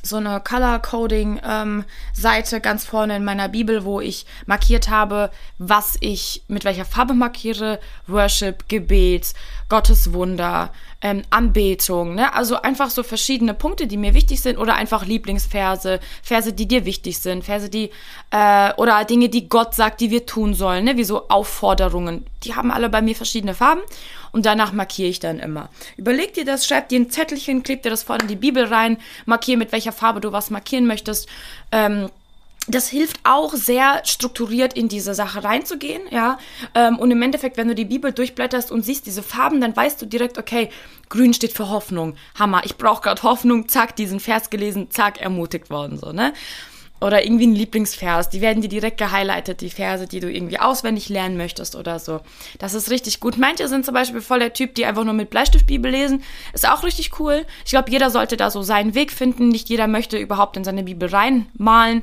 so 0.02 0.16
eine 0.16 0.40
Color 0.40 0.80
Coding 0.80 1.40
ähm, 1.46 1.84
Seite 2.12 2.60
ganz 2.60 2.84
vorne 2.84 3.16
in 3.16 3.24
meiner 3.24 3.48
Bibel, 3.48 3.84
wo 3.84 4.00
ich 4.00 4.26
markiert 4.46 4.88
habe, 4.88 5.30
was 5.58 5.96
ich 6.00 6.42
mit 6.48 6.64
welcher 6.64 6.84
Farbe 6.84 7.14
markiere, 7.14 7.80
Worship, 8.06 8.68
Gebet, 8.68 9.34
Gottes 9.68 10.12
Wunder, 10.12 10.72
ähm, 11.00 11.22
Anbetung, 11.30 12.14
ne? 12.14 12.34
Also 12.34 12.60
einfach 12.60 12.90
so 12.90 13.02
verschiedene 13.02 13.54
Punkte, 13.54 13.86
die 13.86 13.96
mir 13.96 14.14
wichtig 14.14 14.40
sind 14.40 14.58
oder 14.58 14.74
einfach 14.74 15.04
Lieblingsverse, 15.04 16.00
Verse, 16.22 16.52
die 16.52 16.66
dir 16.66 16.84
wichtig 16.84 17.18
sind, 17.18 17.44
Verse, 17.44 17.68
die 17.68 17.90
äh, 18.30 18.72
oder 18.74 19.04
Dinge, 19.04 19.28
die 19.28 19.48
Gott 19.48 19.74
sagt, 19.74 20.00
die 20.00 20.10
wir 20.10 20.26
tun 20.26 20.54
sollen, 20.54 20.84
ne? 20.84 20.96
Wie 20.96 21.04
so 21.04 21.28
Aufforderungen. 21.28 22.26
Die 22.44 22.54
haben 22.54 22.70
alle 22.70 22.88
bei 22.88 23.02
mir 23.02 23.14
verschiedene 23.14 23.54
Farben 23.54 23.82
und 24.32 24.46
danach 24.46 24.72
markiere 24.72 25.08
ich 25.08 25.20
dann 25.20 25.38
immer. 25.38 25.68
Überleg 25.96 26.34
dir 26.34 26.44
das, 26.44 26.66
schreib 26.66 26.88
dir 26.88 27.00
ein 27.00 27.10
Zettelchen, 27.10 27.62
kleb 27.62 27.82
dir 27.82 27.90
das 27.90 28.02
vorne 28.02 28.22
in 28.22 28.28
die 28.28 28.36
Bibel 28.36 28.64
rein, 28.64 28.98
markier 29.26 29.56
mit 29.56 29.72
welcher 29.72 29.92
Farbe 29.92 30.20
du 30.20 30.32
was 30.32 30.50
markieren 30.50 30.86
möchtest. 30.86 31.28
Ähm, 31.72 32.08
das 32.68 32.88
hilft 32.88 33.20
auch 33.24 33.54
sehr 33.54 34.02
strukturiert 34.04 34.74
in 34.74 34.88
diese 34.88 35.14
Sache 35.14 35.42
reinzugehen, 35.42 36.02
ja. 36.10 36.38
Ähm, 36.74 36.98
und 36.98 37.10
im 37.10 37.22
Endeffekt, 37.22 37.56
wenn 37.56 37.68
du 37.68 37.74
die 37.74 37.86
Bibel 37.86 38.12
durchblätterst 38.12 38.70
und 38.70 38.82
siehst 38.84 39.06
diese 39.06 39.22
Farben, 39.22 39.60
dann 39.60 39.74
weißt 39.74 40.00
du 40.02 40.06
direkt, 40.06 40.38
okay, 40.38 40.68
grün 41.08 41.32
steht 41.32 41.52
für 41.54 41.70
Hoffnung. 41.70 42.16
Hammer, 42.38 42.62
ich 42.64 42.76
brauche 42.76 43.02
gerade 43.02 43.22
Hoffnung, 43.22 43.68
zack, 43.68 43.96
diesen 43.96 44.20
Vers 44.20 44.50
gelesen, 44.50 44.90
zack, 44.90 45.20
ermutigt 45.20 45.70
worden, 45.70 45.98
so, 45.98 46.12
ne? 46.12 46.34
Oder 47.00 47.24
irgendwie 47.24 47.46
ein 47.46 47.54
Lieblingsvers, 47.54 48.28
die 48.28 48.40
werden 48.40 48.60
dir 48.60 48.68
direkt 48.68 48.98
gehighlightet, 48.98 49.60
die 49.60 49.70
Verse, 49.70 50.08
die 50.08 50.18
du 50.18 50.30
irgendwie 50.30 50.58
auswendig 50.58 51.08
lernen 51.08 51.36
möchtest 51.36 51.76
oder 51.76 51.98
so. 51.98 52.20
Das 52.58 52.74
ist 52.74 52.90
richtig 52.90 53.20
gut. 53.20 53.38
Manche 53.38 53.68
sind 53.68 53.84
zum 53.84 53.94
Beispiel 53.94 54.20
voll 54.20 54.40
der 54.40 54.52
Typ, 54.52 54.74
die 54.74 54.84
einfach 54.84 55.04
nur 55.04 55.14
mit 55.14 55.30
Bleistiftbibel 55.30 55.90
lesen. 55.90 56.24
Ist 56.52 56.68
auch 56.68 56.82
richtig 56.82 57.20
cool. 57.20 57.46
Ich 57.64 57.70
glaube, 57.70 57.90
jeder 57.90 58.10
sollte 58.10 58.36
da 58.36 58.50
so 58.50 58.62
seinen 58.62 58.94
Weg 58.94 59.12
finden. 59.12 59.48
Nicht 59.48 59.68
jeder 59.68 59.86
möchte 59.86 60.18
überhaupt 60.18 60.56
in 60.56 60.64
seine 60.64 60.82
Bibel 60.82 61.08
reinmalen. 61.08 62.02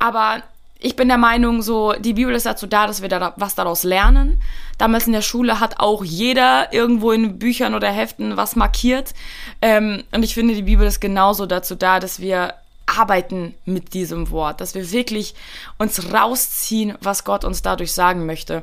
Aber 0.00 0.42
ich 0.84 0.96
bin 0.96 1.06
der 1.06 1.18
Meinung, 1.18 1.62
so, 1.62 1.92
die 1.92 2.14
Bibel 2.14 2.34
ist 2.34 2.46
dazu 2.46 2.66
da, 2.66 2.88
dass 2.88 3.02
wir 3.02 3.08
da 3.08 3.34
was 3.36 3.54
daraus 3.54 3.84
lernen. 3.84 4.42
Damals 4.78 5.06
in 5.06 5.12
der 5.12 5.22
Schule 5.22 5.60
hat 5.60 5.78
auch 5.78 6.02
jeder 6.02 6.72
irgendwo 6.72 7.12
in 7.12 7.38
Büchern 7.38 7.74
oder 7.74 7.88
Heften 7.88 8.36
was 8.36 8.56
markiert. 8.56 9.14
Ähm, 9.60 10.02
und 10.10 10.24
ich 10.24 10.34
finde, 10.34 10.54
die 10.54 10.62
Bibel 10.62 10.84
ist 10.84 11.00
genauso 11.00 11.46
dazu 11.46 11.76
da, 11.76 12.00
dass 12.00 12.18
wir 12.18 12.54
arbeiten 12.98 13.54
mit 13.64 13.94
diesem 13.94 14.30
Wort, 14.30 14.60
dass 14.60 14.74
wir 14.74 14.90
wirklich 14.92 15.34
uns 15.78 16.12
rausziehen, 16.12 16.96
was 17.00 17.24
Gott 17.24 17.44
uns 17.44 17.62
dadurch 17.62 17.92
sagen 17.92 18.26
möchte. 18.26 18.62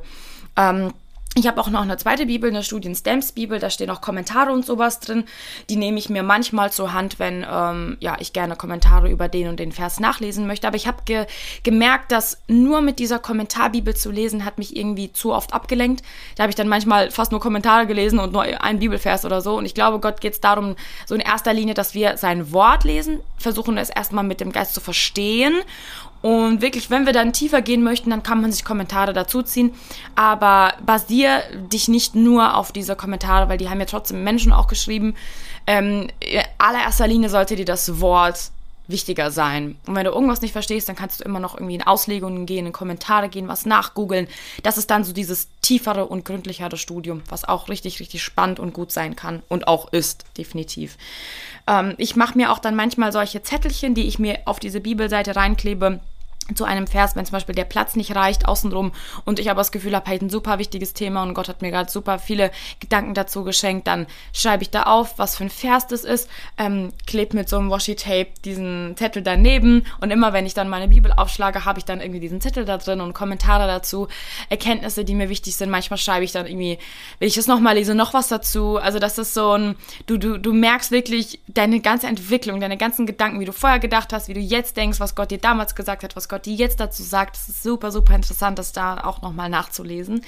Ähm, 0.55 0.93
ich 1.39 1.48
habe 1.48 1.60
auch 1.62 1.69
noch 1.69 1.81
eine 1.81 1.98
zweite 1.98 2.25
Bibel, 2.25 2.50
eine 2.50 2.63
Studien-Stamps-Bibel, 2.63 3.60
da 3.60 3.69
stehen 3.69 3.89
auch 3.89 4.01
Kommentare 4.01 4.51
und 4.51 4.65
sowas 4.65 5.00
drin. 5.00 5.24
Die 5.69 5.75
nehme 5.75 5.98
ich 5.98 6.10
mir 6.10 6.24
manchmal 6.24 6.72
zur 6.72 6.93
Hand, 6.93 7.19
wenn 7.19 7.46
ähm, 7.50 7.98
ja, 8.00 8.17
ich 8.19 8.34
gerne 8.34 8.55
Kommentare 8.55 9.10
über 9.10 9.27
den 9.27 9.48
und 9.48 9.60
den 9.60 9.72
Vers 9.72 10.00
nachlesen 10.00 10.48
möchte. 10.48 10.67
Aber 10.67 10.75
ich 10.75 10.88
habe 10.88 11.03
ge 11.05 11.25
gemerkt, 11.63 12.12
dass 12.12 12.41
nur 12.48 12.81
mit 12.81 13.00
dieser 13.00 13.19
Kommentarbibel 13.19 13.96
zu 13.96 14.12
lesen, 14.12 14.46
hat 14.46 14.58
mich 14.58 14.75
irgendwie 14.75 15.12
zu 15.13 15.34
oft 15.34 15.53
abgelenkt. 15.53 16.03
Da 16.36 16.43
habe 16.43 16.51
ich 16.51 16.55
dann 16.55 16.67
manchmal 16.67 17.12
fast 17.12 17.31
nur 17.31 17.39
Kommentare 17.39 17.88
gelesen 17.88 18.19
und 18.19 18.34
nur 18.34 18.43
einen 18.43 18.79
Bibelvers 18.79 19.25
oder 19.25 19.41
so. 19.41 19.58
Und 19.58 19.65
ich 19.65 19.74
glaube, 19.74 20.00
Gott 20.00 20.22
geht 20.22 20.34
es 20.34 20.41
darum, 20.41 20.75
so 21.05 21.15
in 21.15 21.22
erster 21.22 21.53
Linie, 21.53 21.74
dass 21.74 21.93
wir 21.93 22.17
sein 22.17 22.51
Wort 22.51 22.84
lesen, 22.84 23.19
versuchen 23.38 23.77
es 23.77 23.89
erstmal 23.89 24.24
mit 24.24 24.41
dem 24.41 24.51
Geist 24.51 24.74
zu 24.74 24.81
verstehen 24.81 25.55
und 26.21 26.61
wirklich, 26.61 26.89
wenn 26.89 27.05
wir 27.05 27.13
dann 27.13 27.31
tiefer 27.31 27.61
gehen 27.61 27.83
möchten, 27.83 28.09
dann 28.09 28.23
kann 28.23 28.41
man 28.41 28.51
sich 28.51 28.65
Kommentare 28.65 29.13
dazuziehen. 29.13 29.73
Aber 30.15 30.73
basier 30.85 31.43
dich 31.71 31.88
nicht 31.88 32.15
nur 32.15 32.57
auf 32.57 32.71
diese 32.71 32.95
Kommentare, 32.95 33.47
weil 33.47 33.57
die 33.57 33.69
haben 33.69 33.79
ja 33.79 33.85
trotzdem 33.85 34.23
Menschen 34.23 34.51
auch 34.51 34.67
geschrieben. 34.67 35.15
Ähm, 35.65 36.09
in 36.19 36.41
allererster 36.57 37.07
Linie 37.07 37.29
sollte 37.29 37.55
dir 37.55 37.65
das 37.65 38.01
Wort 38.01 38.51
wichtiger 38.89 39.29
sein. 39.29 39.77
Und 39.85 39.95
wenn 39.95 40.03
du 40.03 40.11
irgendwas 40.11 40.41
nicht 40.41 40.51
verstehst, 40.51 40.89
dann 40.89 40.95
kannst 40.95 41.19
du 41.19 41.23
immer 41.23 41.39
noch 41.39 41.53
irgendwie 41.53 41.75
in 41.75 41.83
Auslegungen 41.83 42.47
gehen, 42.47 42.65
in 42.65 42.73
Kommentare 42.73 43.29
gehen, 43.29 43.47
was 43.47 43.67
nachgoogeln. 43.67 44.27
Das 44.63 44.79
ist 44.79 44.89
dann 44.89 45.03
so 45.03 45.13
dieses 45.13 45.47
tiefere 45.61 46.07
und 46.07 46.25
gründlichere 46.25 46.75
Studium, 46.75 47.21
was 47.29 47.45
auch 47.45 47.69
richtig, 47.69 47.99
richtig 47.99 48.23
spannend 48.23 48.59
und 48.59 48.73
gut 48.73 48.91
sein 48.91 49.15
kann 49.15 49.43
und 49.47 49.67
auch 49.67 49.93
ist, 49.93 50.25
definitiv. 50.38 50.97
Ähm, 51.67 51.93
ich 51.97 52.15
mache 52.15 52.35
mir 52.35 52.51
auch 52.51 52.59
dann 52.59 52.75
manchmal 52.75 53.11
solche 53.11 53.43
Zettelchen, 53.43 53.93
die 53.93 54.07
ich 54.07 54.17
mir 54.17 54.39
auf 54.45 54.59
diese 54.59 54.81
Bibelseite 54.81 55.35
reinklebe 55.35 55.99
zu 56.56 56.65
einem 56.65 56.88
Vers, 56.88 57.15
wenn 57.15 57.25
zum 57.25 57.33
Beispiel 57.33 57.55
der 57.55 57.66
Platz 57.66 57.96
nicht 57.96 58.16
reicht 58.16 58.48
außenrum 58.48 58.92
und 59.25 59.40
ich 59.40 59.50
aber 59.50 59.62
das 59.62 59.72
Gefühl 59.72 59.96
habe, 59.96 60.09
halt 60.09 60.22
ein 60.22 60.29
super 60.29 60.59
wichtiges 60.59 60.94
Thema 60.94 61.24
und 61.24 61.33
Gott 61.33 61.50
hat 61.50 61.62
mir 61.62 61.72
gerade 61.72 61.90
super 61.90 62.20
viele 62.20 62.51
Gedanken 62.79 63.14
dazu 63.14 63.44
geschenkt, 63.44 63.88
dann 63.88 64.07
schreibe 64.33 64.64
ich 64.64 64.70
da 64.70 64.83
auf, 64.83 65.18
was 65.18 65.35
für 65.38 65.46
ein 65.46 65.50
Vers 65.50 65.88
das 65.88 66.03
ist, 66.03 66.29
ähm, 66.57 66.92
klebe 67.07 67.35
mit 67.35 67.50
so 67.50 67.57
einem 67.57 67.70
Washi-Tape 67.70 68.29
diesen 68.46 68.96
Zettel 68.98 69.22
daneben 69.22 69.85
und 70.01 70.12
immer 70.12 70.33
wenn 70.33 70.46
ich 70.46 70.53
dann 70.53 70.70
meine 70.70 70.88
Bibel 70.88 71.12
aufschlage, 71.12 71.66
habe 71.66 71.79
ich 71.79 71.85
dann 71.85 72.01
irgendwie 72.01 72.20
diesen 72.20 72.42
Zettel 72.42 72.66
da 72.66 72.77
drin 72.77 73.01
und 73.01 73.14
Kommentare 73.14 73.68
dazu, 73.68 74.07
Erkenntnisse, 74.50 75.05
die 75.05 75.16
mir 75.16 75.29
wichtig 75.29 75.55
sind. 75.55 75.70
Manchmal 75.70 75.98
schreibe 75.98 76.24
ich 76.24 76.31
dann 76.31 76.46
irgendwie, 76.46 76.77
will 77.20 77.27
ich 77.27 77.38
es 77.38 77.48
nochmal 77.48 77.75
lese, 77.75 77.96
noch 77.96 78.14
was 78.14 78.27
dazu. 78.27 78.77
Also 78.77 79.00
das 79.00 79.18
ist 79.18 79.33
so 79.33 79.53
ein, 79.53 79.75
du, 80.05 80.18
du, 80.18 80.38
du 80.38 80.53
merkst 80.53 80.92
wirklich 80.92 81.40
deine 81.48 81.79
ganze 81.79 82.07
Entwicklung, 82.07 82.59
deine 82.59 82.77
ganzen 82.77 83.05
Gedanken, 83.05 83.40
wie 83.40 83.46
du 83.46 83.53
vorher 83.53 83.79
gedacht 83.79 84.14
hast, 84.14 84.27
wie 84.27 84.33
du 84.33 84.40
jetzt 84.40 84.77
denkst, 84.77 85.00
was 85.00 85.16
Gott 85.16 85.31
dir 85.31 85.38
damals 85.38 85.75
gesagt 85.75 86.03
hat, 86.03 86.16
was 86.16 86.29
Gott 86.29 86.38
die 86.45 86.55
jetzt 86.55 86.79
dazu 86.79 87.03
sagt. 87.03 87.35
Es 87.35 87.49
ist 87.49 87.63
super, 87.63 87.91
super 87.91 88.15
interessant, 88.15 88.59
das 88.59 88.71
da 88.71 89.03
auch 89.03 89.21
nochmal 89.21 89.49
nachzulesen. 89.49 90.25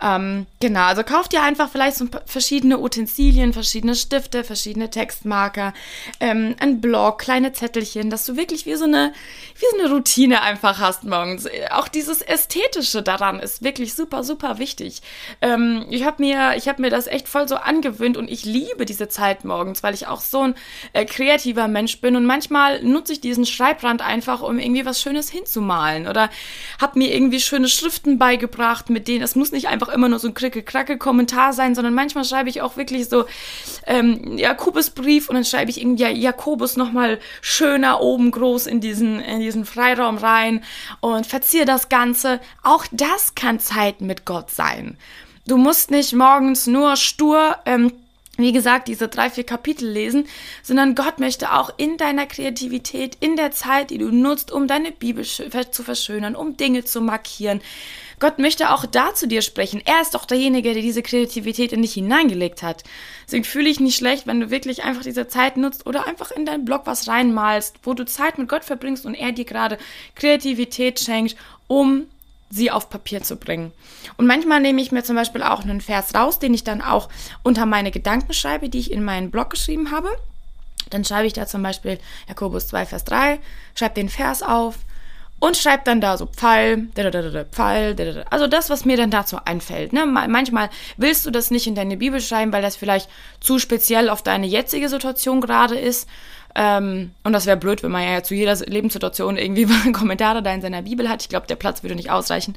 Ähm, 0.00 0.46
genau, 0.60 0.82
also 0.82 1.02
kauft 1.02 1.32
ihr 1.32 1.42
einfach 1.42 1.68
vielleicht 1.70 1.96
so 1.96 2.06
verschiedene 2.24 2.78
Utensilien, 2.78 3.52
verschiedene 3.52 3.96
Stifte, 3.96 4.44
verschiedene 4.44 4.90
Textmarker, 4.90 5.74
ähm, 6.20 6.54
ein 6.60 6.80
Blog, 6.80 7.18
kleine 7.18 7.52
Zettelchen, 7.52 8.08
dass 8.08 8.24
du 8.24 8.36
wirklich 8.36 8.64
wie 8.64 8.76
so 8.76 8.84
eine, 8.84 9.12
wie 9.56 9.66
so 9.72 9.82
eine 9.82 9.92
Routine 9.92 10.42
einfach 10.42 10.78
hast 10.78 11.02
morgens. 11.02 11.48
Auch 11.70 11.88
dieses 11.88 12.22
Ästhetische 12.22 13.02
daran 13.02 13.40
ist 13.40 13.64
wirklich 13.64 13.94
super, 13.94 14.22
super 14.22 14.58
wichtig. 14.58 15.02
Ähm, 15.42 15.86
ich 15.90 16.04
habe 16.04 16.22
mir, 16.22 16.54
ich 16.56 16.68
mir 16.78 16.90
das 16.90 17.08
echt 17.08 17.28
voll 17.28 17.48
so 17.48 17.56
angewöhnt 17.56 18.16
und 18.16 18.30
ich 18.30 18.44
liebe 18.44 18.84
diese 18.86 19.08
Zeit 19.08 19.44
morgens, 19.44 19.82
weil 19.82 19.94
ich 19.94 20.06
auch 20.06 20.20
so 20.20 20.42
ein 20.42 20.54
äh, 20.92 21.04
kreativer 21.04 21.66
Mensch 21.66 22.00
bin 22.00 22.14
und 22.14 22.24
manchmal 22.24 22.82
nutze 22.84 23.14
ich 23.14 23.20
diesen 23.20 23.46
Schreibrand 23.46 24.00
einfach, 24.00 24.42
um 24.42 24.60
irgendwie 24.60 24.86
was 24.86 25.00
Schönes 25.00 25.28
hinzumalen 25.28 26.06
oder 26.06 26.30
habe 26.80 26.98
mir 27.00 27.12
irgendwie 27.12 27.40
schöne 27.40 27.68
Schriften 27.68 28.18
beigebracht, 28.18 28.90
mit 28.90 29.08
denen 29.08 29.22
es 29.22 29.34
muss 29.34 29.50
nicht 29.50 29.66
einfach 29.66 29.87
einfach 29.88 29.94
immer 29.94 30.08
nur 30.08 30.18
so 30.18 30.28
ein 30.28 30.34
krickel-krackel-Kommentar 30.34 31.52
sein, 31.52 31.74
sondern 31.74 31.94
manchmal 31.94 32.24
schreibe 32.24 32.48
ich 32.48 32.62
auch 32.62 32.76
wirklich 32.76 33.08
so 33.08 33.24
ähm, 33.86 34.36
Jakobusbrief 34.36 35.28
und 35.28 35.34
dann 35.34 35.44
schreibe 35.44 35.70
ich 35.70 35.80
irgendwie 35.80 36.04
Jakobus 36.04 36.76
nochmal 36.76 37.18
schöner 37.40 38.00
oben 38.00 38.30
groß 38.30 38.66
in 38.66 38.80
diesen, 38.80 39.20
in 39.20 39.40
diesen 39.40 39.64
Freiraum 39.64 40.18
rein 40.18 40.62
und 41.00 41.26
verziehe 41.26 41.64
das 41.64 41.88
Ganze. 41.88 42.40
Auch 42.62 42.84
das 42.92 43.34
kann 43.34 43.60
Zeit 43.60 44.00
mit 44.00 44.24
Gott 44.24 44.50
sein. 44.50 44.96
Du 45.46 45.56
musst 45.56 45.90
nicht 45.90 46.12
morgens 46.12 46.66
nur 46.66 46.96
stur 46.96 47.56
ähm, 47.64 47.92
wie 48.40 48.52
gesagt, 48.52 48.86
diese 48.86 49.08
drei, 49.08 49.30
vier 49.30 49.42
Kapitel 49.42 49.88
lesen, 49.88 50.28
sondern 50.62 50.94
Gott 50.94 51.18
möchte 51.18 51.52
auch 51.52 51.72
in 51.76 51.96
deiner 51.96 52.24
Kreativität, 52.24 53.16
in 53.18 53.34
der 53.34 53.50
Zeit, 53.50 53.90
die 53.90 53.98
du 53.98 54.12
nutzt, 54.12 54.52
um 54.52 54.68
deine 54.68 54.92
Bibel 54.92 55.24
zu 55.24 55.82
verschönern, 55.82 56.36
um 56.36 56.56
Dinge 56.56 56.84
zu 56.84 57.00
markieren, 57.00 57.60
Gott 58.20 58.38
möchte 58.38 58.70
auch 58.70 58.86
da 58.86 59.14
zu 59.14 59.28
dir 59.28 59.42
sprechen. 59.42 59.82
Er 59.84 60.00
ist 60.00 60.14
doch 60.14 60.24
derjenige, 60.24 60.72
der 60.72 60.82
diese 60.82 61.02
Kreativität 61.02 61.72
in 61.72 61.82
dich 61.82 61.94
hineingelegt 61.94 62.62
hat. 62.62 62.84
Deswegen 63.26 63.44
fühle 63.44 63.68
ich 63.68 63.80
nicht 63.80 63.96
schlecht, 63.96 64.26
wenn 64.26 64.40
du 64.40 64.50
wirklich 64.50 64.82
einfach 64.82 65.02
diese 65.02 65.28
Zeit 65.28 65.56
nutzt 65.56 65.86
oder 65.86 66.06
einfach 66.06 66.30
in 66.30 66.46
deinen 66.46 66.64
Blog 66.64 66.82
was 66.84 67.08
reinmalst, 67.08 67.76
wo 67.82 67.94
du 67.94 68.04
Zeit 68.04 68.38
mit 68.38 68.48
Gott 68.48 68.64
verbringst 68.64 69.06
und 69.06 69.14
er 69.14 69.32
dir 69.32 69.44
gerade 69.44 69.78
Kreativität 70.14 71.00
schenkt, 71.00 71.36
um 71.66 72.06
sie 72.50 72.70
auf 72.70 72.88
Papier 72.88 73.22
zu 73.22 73.36
bringen. 73.36 73.72
Und 74.16 74.26
manchmal 74.26 74.60
nehme 74.60 74.80
ich 74.80 74.90
mir 74.90 75.04
zum 75.04 75.16
Beispiel 75.16 75.42
auch 75.42 75.62
einen 75.62 75.80
Vers 75.80 76.14
raus, 76.14 76.38
den 76.38 76.54
ich 76.54 76.64
dann 76.64 76.80
auch 76.80 77.08
unter 77.42 77.66
meine 77.66 77.90
Gedanken 77.90 78.32
schreibe, 78.32 78.68
die 78.68 78.78
ich 78.78 78.90
in 78.90 79.04
meinen 79.04 79.30
Blog 79.30 79.50
geschrieben 79.50 79.90
habe. 79.90 80.08
Dann 80.90 81.04
schreibe 81.04 81.26
ich 81.26 81.34
da 81.34 81.46
zum 81.46 81.62
Beispiel 81.62 81.98
Jakobus 82.28 82.68
2, 82.68 82.86
Vers 82.86 83.04
3, 83.04 83.38
schreibe 83.74 83.94
den 83.94 84.08
Vers 84.08 84.42
auf, 84.42 84.76
und 85.40 85.56
schreibt 85.56 85.86
dann 85.86 86.00
da 86.00 86.16
so 86.16 86.26
Pfeil, 86.26 86.88
Pfeil, 87.52 88.24
also 88.30 88.46
das, 88.46 88.70
was 88.70 88.84
mir 88.84 88.96
dann 88.96 89.10
dazu 89.10 89.38
einfällt. 89.44 89.92
Ne? 89.92 90.04
Manchmal 90.06 90.68
willst 90.96 91.26
du 91.26 91.30
das 91.30 91.50
nicht 91.50 91.66
in 91.66 91.74
deine 91.74 91.96
Bibel 91.96 92.20
schreiben, 92.20 92.52
weil 92.52 92.62
das 92.62 92.76
vielleicht 92.76 93.08
zu 93.40 93.58
speziell 93.58 94.08
auf 94.10 94.22
deine 94.22 94.46
jetzige 94.46 94.88
Situation 94.88 95.40
gerade 95.40 95.78
ist. 95.78 96.08
Ähm, 96.54 97.12
und 97.22 97.32
das 97.32 97.46
wäre 97.46 97.56
blöd, 97.56 97.82
wenn 97.82 97.92
man 97.92 98.02
ja 98.02 98.22
zu 98.22 98.34
jeder 98.34 98.56
Lebenssituation 98.56 99.36
irgendwie 99.36 99.66
Kommentare 99.92 100.42
da 100.42 100.52
in 100.52 100.62
seiner 100.62 100.82
Bibel 100.82 101.08
hat. 101.08 101.22
Ich 101.22 101.28
glaube, 101.28 101.46
der 101.46 101.56
Platz 101.56 101.82
würde 101.82 101.94
nicht 101.94 102.10
ausreichen. 102.10 102.56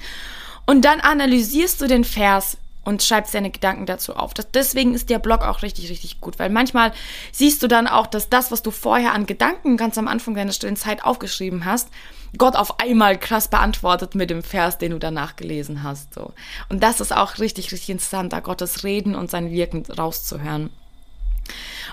Und 0.65 0.85
dann 0.85 1.01
analysierst 1.01 1.81
du 1.81 1.87
den 1.87 2.03
Vers 2.03 2.57
und 2.83 3.03
schreibst 3.03 3.33
deine 3.33 3.51
Gedanken 3.51 3.85
dazu 3.85 4.15
auf. 4.15 4.33
Das, 4.33 4.49
deswegen 4.51 4.93
ist 4.93 5.09
der 5.09 5.19
Blog 5.19 5.41
auch 5.41 5.61
richtig, 5.61 5.89
richtig 5.89 6.19
gut, 6.19 6.39
weil 6.39 6.49
manchmal 6.49 6.91
siehst 7.31 7.61
du 7.61 7.67
dann 7.67 7.87
auch, 7.87 8.07
dass 8.07 8.29
das, 8.29 8.51
was 8.51 8.63
du 8.63 8.71
vorher 8.71 9.13
an 9.13 9.25
Gedanken 9.25 9.77
ganz 9.77 9.97
am 9.97 10.07
Anfang 10.07 10.33
deiner 10.33 10.51
stillen 10.51 10.75
Zeit 10.75 11.03
aufgeschrieben 11.03 11.65
hast, 11.65 11.89
Gott 12.37 12.55
auf 12.55 12.79
einmal 12.79 13.17
krass 13.17 13.49
beantwortet 13.49 14.15
mit 14.15 14.29
dem 14.29 14.41
Vers, 14.41 14.77
den 14.77 14.91
du 14.91 14.99
danach 14.99 15.35
gelesen 15.35 15.83
hast. 15.83 16.13
So. 16.13 16.33
Und 16.69 16.81
das 16.81 17.01
ist 17.01 17.15
auch 17.15 17.39
richtig, 17.39 17.71
richtig 17.71 17.89
interessant, 17.89 18.33
da 18.33 18.39
Gottes 18.39 18.83
Reden 18.83 19.15
und 19.15 19.29
sein 19.29 19.51
Wirken 19.51 19.83
rauszuhören. 19.85 20.69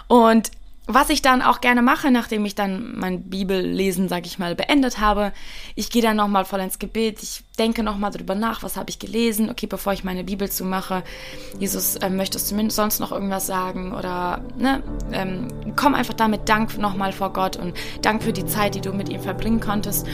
Und 0.07 0.51
was 0.91 1.11
ich 1.11 1.21
dann 1.21 1.43
auch 1.43 1.61
gerne 1.61 1.83
mache, 1.83 2.11
nachdem 2.11 2.47
ich 2.47 2.55
dann 2.55 2.99
mein 2.99 3.25
Bibellesen, 3.25 4.09
sag 4.09 4.25
ich 4.25 4.39
mal, 4.39 4.55
beendet 4.55 4.99
habe, 4.99 5.33
ich 5.75 5.91
gehe 5.91 6.01
dann 6.01 6.17
nochmal 6.17 6.47
voll 6.47 6.61
ins 6.61 6.79
Gebet, 6.79 7.23
ich 7.23 7.45
denke 7.59 7.83
nochmal 7.83 8.11
drüber 8.11 8.35
nach, 8.35 8.63
was 8.63 8.79
habe 8.79 8.89
ich 8.89 8.99
gelesen, 8.99 9.51
okay, 9.51 9.67
bevor 9.67 9.93
ich 9.93 10.03
meine 10.03 10.25
Bibel 10.25 10.51
zumache, 10.51 11.05
Jesus, 11.59 11.97
äh, 11.97 12.09
möchtest 12.09 12.51
du 12.51 12.55
mir 12.55 12.71
sonst 12.71 13.01
noch 13.01 13.13
irgendwas 13.13 13.47
sagen? 13.47 13.95
Oder, 13.95 14.41
ne, 14.57 14.83
ähm, 15.13 15.49
komm 15.77 15.95
einfach 15.95 16.15
damit 16.15 16.49
Dank 16.49 16.79
nochmal 16.79 17.13
vor 17.13 17.35
Gott 17.35 17.57
und 17.57 17.75
Dank 18.01 18.23
für 18.23 18.33
die 18.33 18.47
Zeit, 18.47 18.75
die 18.75 18.81
du 18.81 18.93
mit 18.95 19.11
ihm 19.11 19.21
verbringen 19.21 19.61
konntest. 19.61 20.07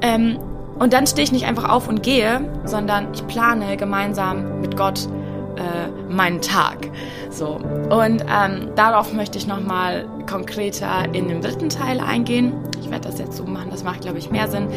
Ähm, 0.00 0.38
und 0.78 0.94
dann 0.94 1.06
stehe 1.06 1.24
ich 1.24 1.32
nicht 1.32 1.44
einfach 1.44 1.68
auf 1.68 1.88
und 1.88 2.02
gehe, 2.02 2.50
sondern 2.64 3.12
ich 3.12 3.26
plane 3.26 3.76
gemeinsam 3.76 4.62
mit 4.62 4.78
Gott, 4.78 5.08
äh, 5.56 6.12
meinen 6.12 6.40
Tag. 6.40 6.90
So. 7.30 7.56
Und 7.90 8.24
ähm, 8.28 8.70
darauf 8.74 9.12
möchte 9.12 9.38
ich 9.38 9.46
nochmal 9.46 10.06
konkreter 10.28 11.06
in 11.12 11.28
dem 11.28 11.40
dritten 11.40 11.68
Teil 11.68 12.00
eingehen. 12.00 12.54
Ich 12.80 12.90
werde 12.90 13.08
das 13.08 13.18
jetzt 13.18 13.36
so 13.36 13.44
machen, 13.44 13.70
das 13.70 13.84
macht, 13.84 14.02
glaube 14.02 14.18
ich, 14.18 14.30
mehr 14.30 14.48
Sinn. 14.48 14.68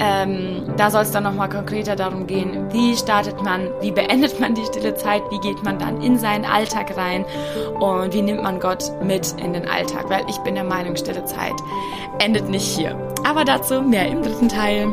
Ähm, 0.00 0.72
da 0.76 0.90
soll 0.90 1.02
es 1.02 1.12
dann 1.12 1.22
nochmal 1.22 1.48
konkreter 1.48 1.96
darum 1.96 2.26
gehen, 2.26 2.72
wie 2.72 2.96
startet 2.96 3.42
man, 3.42 3.68
wie 3.80 3.90
beendet 3.90 4.40
man 4.40 4.54
die 4.54 4.64
stille 4.64 4.94
Zeit, 4.94 5.22
wie 5.30 5.38
geht 5.40 5.62
man 5.62 5.78
dann 5.78 6.02
in 6.02 6.18
seinen 6.18 6.44
Alltag 6.44 6.96
rein 6.96 7.24
und 7.78 8.12
wie 8.12 8.22
nimmt 8.22 8.42
man 8.42 8.58
Gott 8.58 8.90
mit 9.02 9.34
in 9.42 9.52
den 9.52 9.68
Alltag. 9.68 10.08
Weil 10.08 10.24
ich 10.28 10.38
bin 10.38 10.54
der 10.54 10.64
Meinung, 10.64 10.96
stille 10.96 11.24
Zeit 11.24 11.54
endet 12.18 12.48
nicht 12.48 12.66
hier. 12.66 12.96
Aber 13.24 13.44
dazu 13.44 13.82
mehr 13.82 14.08
im 14.08 14.22
dritten 14.22 14.48
Teil. 14.48 14.88